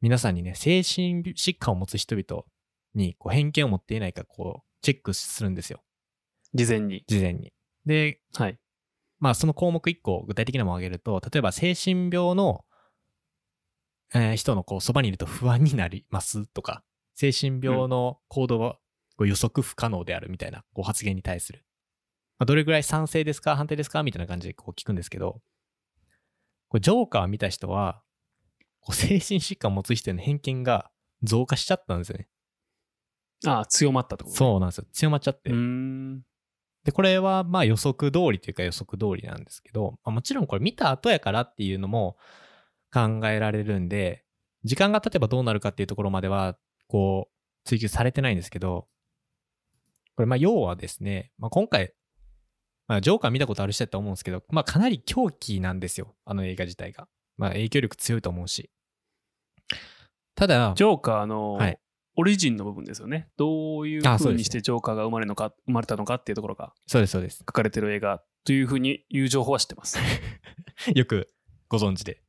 [0.00, 2.44] 皆さんにね、精神疾患を持つ人々
[2.94, 5.82] にこう偏見を持っていないか、こう、チェックするんですよ。
[6.54, 7.04] 事前に。
[7.06, 7.52] 事前に。
[7.86, 8.58] で、はい。
[9.20, 12.64] まあその項目1個具体的なものを挙げると、例えば精神病の、
[14.14, 16.82] えー人のこうそばにいると不安になりますとか、
[17.14, 18.78] 精神病の行動は
[19.16, 21.64] こう予測不可能であるみたいなこう発言に対する。
[22.38, 25.40] まあ、どれぐらい賛成ですか反対ですかみたいな感じでこう聞くんですけど、
[26.68, 28.02] これジョーカーを見た人は、
[28.80, 30.90] こう精神疾患を持つ人への偏見が
[31.22, 32.28] 増加しちゃったんですよね。
[33.46, 34.36] ああ、強まったってことう。
[34.36, 34.84] そうなんですよ。
[34.92, 35.50] 強まっちゃって。
[36.84, 42.16] で、これはまあ予測通りというか予測通りなんですけど、まあ、もちろんこれ見た後やからっていうのも
[42.92, 44.24] 考えられるんで、
[44.64, 48.88] 時間が経てばどうなるかっていうところまでは、こう、追求されてないんですけど、
[50.16, 51.92] これまあ要はですね、まあ今回、
[52.86, 57.06] まあジョーカー見たことある人だと思うんですけど、まあかなり狂気なんですよ、あの映画自体が。
[57.36, 58.70] まあ影響力強いと思うし。
[60.34, 61.78] ただ、ジョーカーのはい
[62.20, 63.28] オリジンの部分ですよね。
[63.36, 67.38] どういうあそうにしてジョーカーが生まれるのか、生まれたのかっていうところがそうです、そうです。
[67.38, 70.00] 書かれてる映画というふうにいう情報は知ってます。
[70.92, 71.28] よく
[71.68, 72.20] ご存知で。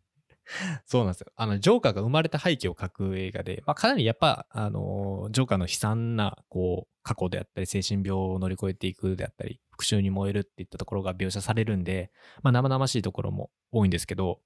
[0.85, 1.31] そうなんですよ。
[1.35, 14.41] あの、ジョーカーが生まれた背景を書く映画で、まあ、かなりやっぱ、あの、ジョーカーの悲惨な、こう、過去であったり、精神病を乗り越えていくであったり、復讐に燃えるっていったところが描写されるんで、まあ、生々しいところも多いんですけど、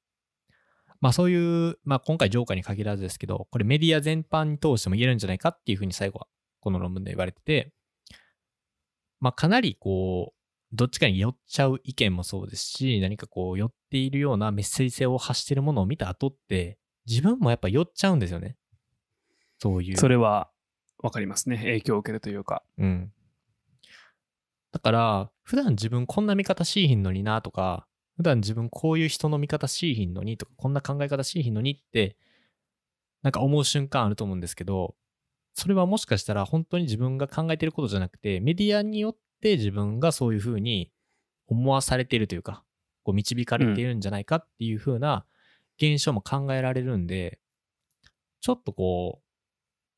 [1.00, 6.28] まあ、そういう、まあ、今回ジョーカーに限らずですけど、これメディア全般に通しても言えるんじゃないかっていうふうに最後は、
[6.62, 7.74] この論文で言われてて、
[9.20, 10.44] まあ、かなりこう、
[10.76, 18.58] どっちかに寄っちゃう意見もそうですし、何かこう寄っているようなメッセージ性を発しているものを見た後って、自分もやっぱ寄っちゃうんですよね。
[19.60, 19.98] そういう。
[19.98, 20.50] それは
[21.04, 21.58] わかりますね。
[21.58, 22.64] 影響を受けるというか。
[22.80, 23.14] うん。
[24.72, 27.86] だから、普段自分こんな見方しいひんのになとか、
[28.18, 32.18] 普段自分こういう人の見方しいひんのにとか、こんな考え方しいひんのにって、
[33.22, 34.96] なんか思う瞬間あると思うんですけど、
[35.54, 40.92] それはもしかしたら本当に自分が考えていることじゃなくて、メディアによって自分がそういうふうに
[41.48, 42.63] 思わされているというか、
[43.04, 45.26] こう導かれているんじゃないかっていうふうな
[45.78, 47.40] 現象も考えられるんで、
[48.42, 49.24] ちょっとこう、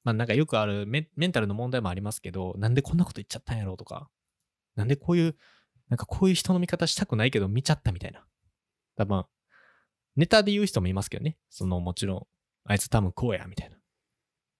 [0.04, 4.10] まあなんかよくあるメメンタルの問題もありますけど、なんでこんなこと言っちゃったんやろうとか、
[4.76, 5.36] なんでこういう、
[5.90, 8.26] なんかこういう人の見方したくないけど見ちゃったみたいな。
[8.98, 9.26] 多分、
[10.16, 11.38] ネタで言う人もいますけどね。
[11.50, 12.28] そのもちろん、
[12.66, 13.78] あいつ多分こうや、みたいな。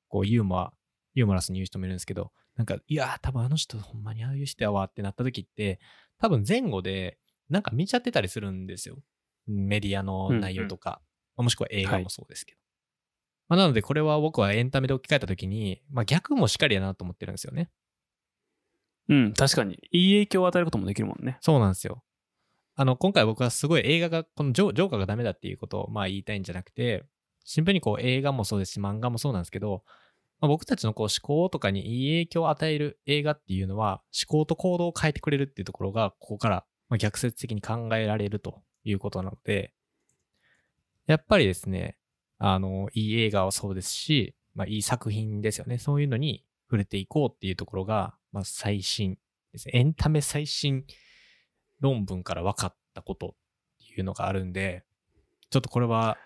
[0.08, 0.74] こうユーモア、
[1.14, 5.80] ユーモラスに言う人もいるんですけど、なんか、いやー、多分あの人ほんまにああいう人やわってなった時って、
[6.18, 7.18] 多分前後で
[7.50, 8.98] なんか見ちゃってたりするんですよ。
[9.48, 11.02] メディアの内容とか、
[11.36, 12.60] まあもしくは映画もそうですけど。
[13.48, 17.70] まあ、なのでこれは僕はエンタメで置き換えた時に、まあ逆もしっかりやなと思ってるんですよね。
[19.08, 19.80] うん、確かに。
[19.92, 21.38] いい影響を与えることもできるもんね。
[21.42, 22.04] そうなんですよ。
[22.76, 27.06] あの、今回僕はすごい映画が、このジョジョーカーがダメだっていうことをまあ言いたいんじゃなくて、
[27.46, 29.84] シンプルにこう映画もそうですし、漫画もそうなんですけど、
[30.42, 39.74] まあ、僕たちのこう思考とかにいい影響を与える映画っていうのは、思考と行動を変えてくれるっていうところが、ここからまあ逆説的に考えられるということなので、
[41.08, 41.98] やっぱりですね、
[42.38, 45.78] あの、いい映画はそうですし、まあいい作品ですよね。
[45.78, 49.18] そういうのに触れていこうっていうところが、まあ最新
[49.52, 49.74] ですね。
[49.76, 50.86] エンタメ最新
[51.80, 54.84] 論文から分かったことっていうのがあるんで、
[55.50, 56.18] ちょっとこれは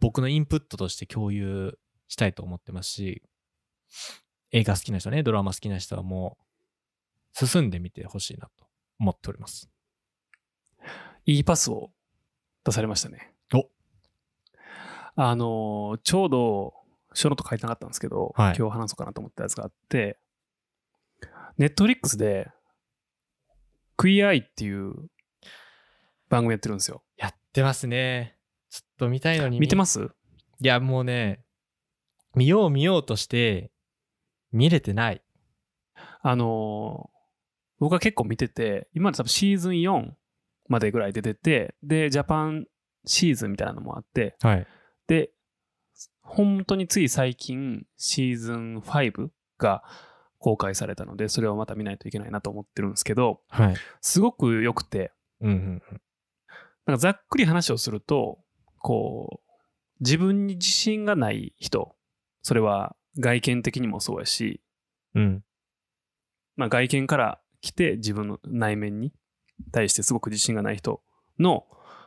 [0.00, 3.22] 僕のインプットとして共有したいと思ってますし、
[4.52, 6.38] 映画好きな人ね、ドラマ好きな人はも
[7.40, 8.66] う進んでみてほしいなと
[8.98, 9.68] 思っております。
[11.28, 11.90] いいパスを
[12.64, 13.34] 出されましたね。
[13.54, 13.68] お
[15.14, 16.74] あのーちょうど、
[17.12, 20.18] ショーノート書いてなかったんですけど、はい今日話そうかなと思ったやつがあって、
[21.58, 22.50] Netflix で、
[23.98, 24.94] クイアアイっていう
[26.30, 27.02] 番組やってるんですよ。
[27.18, 28.38] やってますね。
[28.70, 29.60] ちょっと見たいのに。
[29.60, 30.08] 見てます？
[30.08, 30.10] す
[30.60, 31.40] いや、もうね、
[32.36, 33.70] 見よう見ようとして、
[34.50, 35.22] 見れてない。
[36.22, 37.18] あのー
[37.80, 40.12] 僕は結構見てて、今まで多分シーズン4
[40.68, 42.66] までぐらい出てて、で、ジャパン
[43.04, 44.66] シーズンみたいなのもあって、はい。
[45.06, 45.30] で、
[46.22, 49.82] 本当につい最近、シーズン5が
[50.38, 53.76] 公開されたので、それをまた見ないといけないなと思ってるんですけど、はい。
[54.00, 55.54] すごく良くて、うんうん
[55.90, 56.00] うん。
[56.86, 58.38] なんかざっくり話をすると、
[58.78, 59.48] こう、
[60.00, 61.96] 自分に自信がない人、
[62.42, 64.60] それは外見的にもそうやし、
[65.14, 65.44] うん。
[66.56, 69.12] まあ、外見から来て自分の内面に
[69.72, 71.02] 対してすごく自信がない人
[71.38, 71.66] の、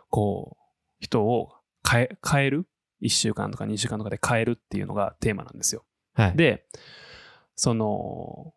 [0.09, 0.63] こう、
[0.99, 1.53] 人を
[1.89, 2.67] 変え、変える
[3.01, 5.83] ?1 週間とか2週間とかで変えるっていうのがテーマなんですよ。
[6.13, 6.35] はい。
[6.35, 6.65] で、
[7.55, 8.53] その、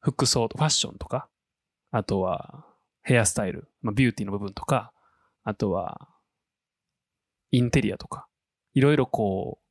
[0.00, 1.28] 服装とファッションとか、
[1.90, 2.66] あとは
[3.02, 4.92] ヘアスタイル、まあ、ビューティーの部分とか、
[5.44, 6.08] あとは
[7.50, 8.26] インテリアとか、
[8.74, 9.64] いろいろこう、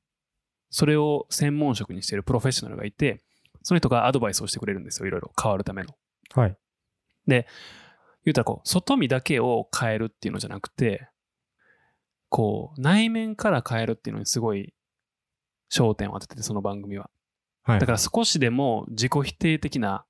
[0.69, 3.23] それを専門職にしているプロフェッショナルがいて、
[3.63, 5.95] その人がアドバイスをしてくれるんですよ、いろいろ変わるための。
[6.33, 6.57] はい。
[8.27, 11.07] 言うたらこう、外見だけを変えるっていうのじゃなくて、
[12.27, 14.73] こう、内面から変えるっていうのにすごい
[15.71, 17.09] 焦点を当ててて、その番組は。
[17.63, 17.79] はい。
[17.79, 20.05] だから少しでも自己否定的な、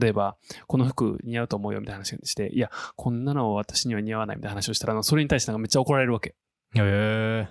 [0.00, 0.38] 例えば、
[0.68, 6.30] この服似合うと思うよみたいな話をして、いや、こんなの私には似合わないみたいな話をしたら、あのそれに対してなんかめっちゃ怒られるわけ。
[6.30, 6.34] へ
[6.76, 7.48] え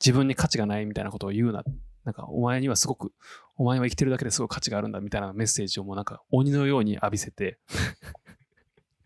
[0.00, 1.62] 自分に価値がないみたいなことを言うな。
[2.04, 3.12] なんか、お前にはすごく、
[3.56, 7.58] お前は生きてるだけですごい価値があるんだみたいなメッセージをもうなんか鬼のように浴びせて、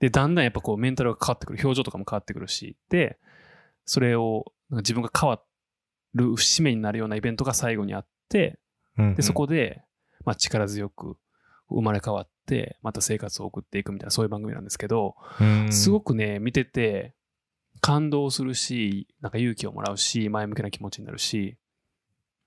[0.00, 3.18] で、だんだんやっぱこうメンタルが変わってくる、表情とかも変わってくるし、で、
[3.84, 5.42] それをなんか自分が変わ
[6.14, 8.58] る節目になるようなイベントが最後にあって、
[8.98, 9.14] うんうん。
[9.14, 9.82] で、そこで、
[10.24, 11.16] まあ、力強く
[11.68, 15.72] 生まれ変わって、また生活を送っていくみたいな、そういう番組なんですけど、うん。
[15.72, 17.14] すごくね、見てて、
[17.80, 21.56] 感動するし、なんか勇気をもらうし、前向きな気持ちになるし、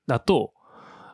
[0.08, 0.54] あと、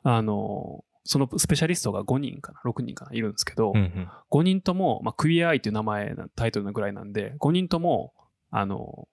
[0.03, 4.09] あの、そのスペシャリストが5人かな、6人かな、いるんですけど、うんうん。
[4.31, 8.13] 5人とも、まあ、クイアアイという名前、タイトルのぐらいなんで、5人とも、
[8.51, 9.07] あの、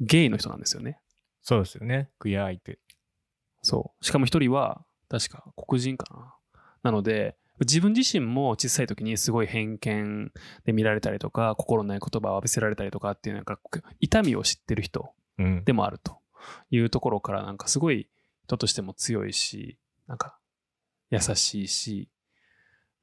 [0.00, 1.00] ゲイの人なんですよね。
[1.42, 2.10] そうですよね。
[2.18, 2.78] クイアアイって。
[3.62, 4.04] そう。
[4.04, 6.34] しかも一人は、確か黒人かな。
[6.82, 10.32] なので、自分自身も小さい時にすごい偏見
[10.64, 13.58] で見られたりとか、心ない言葉を浴びせられたりとかっていう、なんか
[14.00, 15.64] 痛みを知ってる人うん。
[15.64, 16.18] でもあると
[16.70, 18.08] いうところから、なんかすごい
[18.44, 20.37] 人としても強いし、なんか
[21.10, 22.08] 優しいし、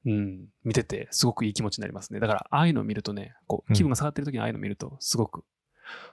[0.04, 2.20] うん、見ててすごくいい気持ちになりますね。
[2.20, 5.44] だから、ああいうのを見るとね、こううん気分が下がってる時にああいうのを見ると、すごく、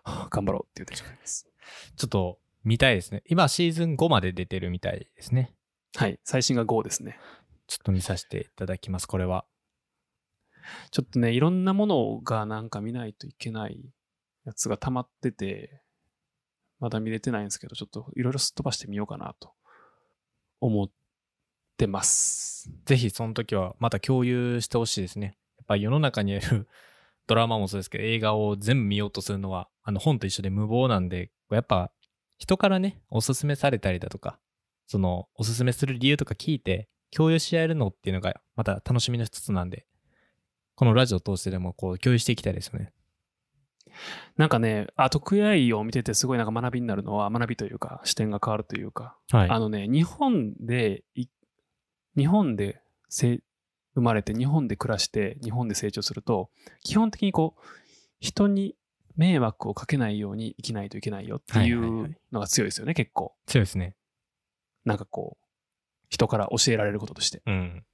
[0.03, 1.47] はあ頑張ろうっていうテンションになります。
[1.95, 3.23] ちょっと見たいですね。
[3.27, 5.53] 今シーズン5まで出てるみたいですね。
[5.95, 6.19] はい。
[6.23, 7.19] 最新が5ですね。
[7.67, 9.45] ちょっと見させていただきます、これは。
[10.91, 13.93] ちょっとね、いろんなものがなんか見ないといけない
[14.45, 15.81] やつが溜まってて、
[16.79, 19.53] まだ見れてないんですけど、ちょっといろいろすっ飛ばしてみようかなと
[20.59, 20.89] 思っ
[21.77, 22.71] てます。
[22.85, 25.37] ぜひその時はまた共有してほしいですね。
[25.57, 26.67] やっぱり世の中にある
[27.27, 31.91] ドラマもそうですけど、映画を全部見ようとするのは、あの本と一緒で無謀なんで、やっぱ
[32.37, 34.39] 人からね、おすすめされたりだとか、
[34.87, 39.85] そのおすすめする理由とか聞いて、共有し合えるのっていうのがまた楽しみの一つなんで、
[40.75, 42.91] このラジオを通してでもこう共有していきたいですよね。
[44.37, 49.49] なんかね、あ、得意愛を見ててすごいなんか学びになるのは、学びというか視点が変わるというか、はい。
[49.49, 51.27] あのね、日本でい、
[52.15, 53.41] 日本でせ
[53.95, 56.49] 生まれて、日本で暮らして、日本で成長すると、
[56.83, 57.61] 基本的にこう、
[58.19, 58.75] 人に
[59.15, 63.35] 迷惑をかけないように生きないといけないよっていはいはいはいうのが強いですよね、結構。
[63.45, 63.95] 強いですね。
[64.85, 65.45] なんかこう、
[66.09, 67.41] 人から教えられることとして。
[67.45, 67.85] うん。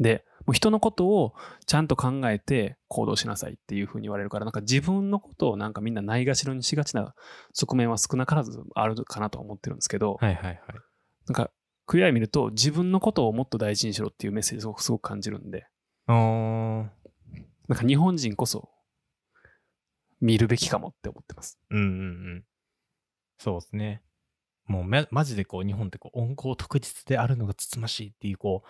[0.00, 1.34] で、もう人のことを
[1.66, 7.14] ちゃんと考えて行動しなさいっていうふうに言われるから、なんか自分のことをなんかみんなないがしろにしがちな
[7.52, 10.60] 側面は少なからずあるかなとは思ってるんですけど、はいはいはい。
[11.26, 11.50] なんか、
[11.88, 15.66] クイアイ見ると自分のことをもっと大事にしろっていうメッセージをすごく感じるんで、
[16.06, 16.90] なん
[17.74, 18.68] か日本人こそ
[20.20, 21.58] 見るべきかもって思ってます。
[21.70, 21.88] うんうんう
[22.36, 22.44] ん。
[23.38, 24.02] そうですね。
[24.66, 28.68] もうめマジでこう日本ってこう温厚特実であるのがつつましいっていうこう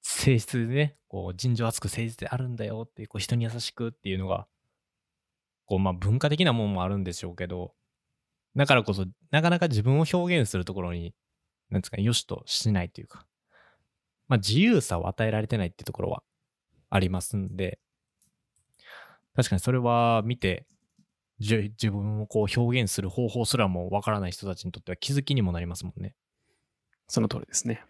[0.00, 4.46] 性質でね、こう人情厚く誠実であるんだよっていうこう人に優しくっていうのが、
[5.66, 7.74] こうまあ文化的なもんもあるんでしょうけど、
[8.56, 11.14] だからこそなかなか自分を表現するところに、
[11.70, 13.26] なんですかね、良しとしないというか、
[14.28, 16.22] まあ自由さを与えられてないっていうところは
[16.90, 17.78] ありますんで、
[19.34, 20.66] 確かにそれは見て、
[21.38, 26.14] 自分をこう表現する方法すらもわからない人たちにとっては気づきにもなりますもんね。
[27.08, 27.82] その通りですね。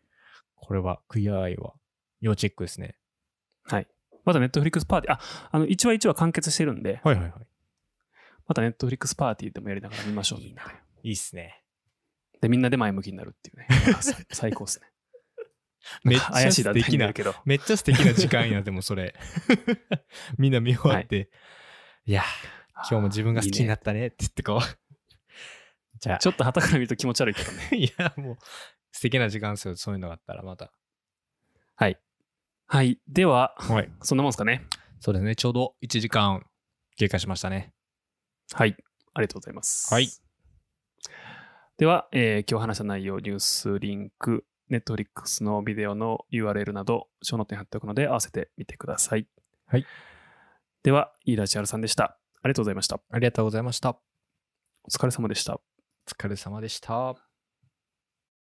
[0.55, 1.73] これはクイアアイは
[2.21, 2.97] 要チェックですね。
[3.65, 3.89] はい。
[4.25, 5.21] またネットフリックスパーティー、あ、
[5.51, 7.33] あの、1話1話完結してるんで、はいはいはい。
[8.47, 10.71] またネットフリックスパーティーでもやりながら見ましょう、みんなで。
[11.03, 11.60] いいっすね。
[12.41, 13.67] で、みんんなで前向きになるっていうね。
[14.01, 14.87] 最最高ですね。
[16.05, 17.13] めっちゃ素敵な。
[17.45, 19.15] めっちゃ素敵な時間や、でもそれ。
[20.39, 21.31] みんな見終わって、
[22.05, 22.23] い、や、
[22.75, 24.61] 今日も自分が好きになったねって言ってこう。
[26.01, 27.69] じゃあ、ちょっと旗から見ると気持ち悪いけどね。
[27.73, 28.39] いや、もう
[28.93, 29.77] 素敵な時間ですよ。
[29.77, 30.73] そういうのがあったらまた。
[31.77, 31.99] はい。
[32.67, 33.01] はい。
[33.09, 33.93] では、はい。
[34.03, 34.67] そんなもんですかね。
[35.01, 35.35] そうですね。
[35.35, 36.47] ちょうど1時間
[36.97, 37.73] 経過しましたね。
[38.53, 38.77] はい。
[39.15, 39.93] ありがとうございます。
[39.93, 40.09] はい。
[41.81, 49.27] では、えー今日話した内容、ニュース、リンク、 Netflix のビデオの URL など、ショーノートに貼っておくので、合わせてみてください。
[49.65, 49.87] はい。
[50.83, 52.19] では、飯田千春さんでした。
[52.43, 53.01] ありがとうございました。
[53.11, 53.89] ありがとうございました。
[53.89, 53.99] お
[54.91, 55.55] 疲れ様でした。
[55.55, 55.59] お
[56.07, 57.30] 疲れ様でした。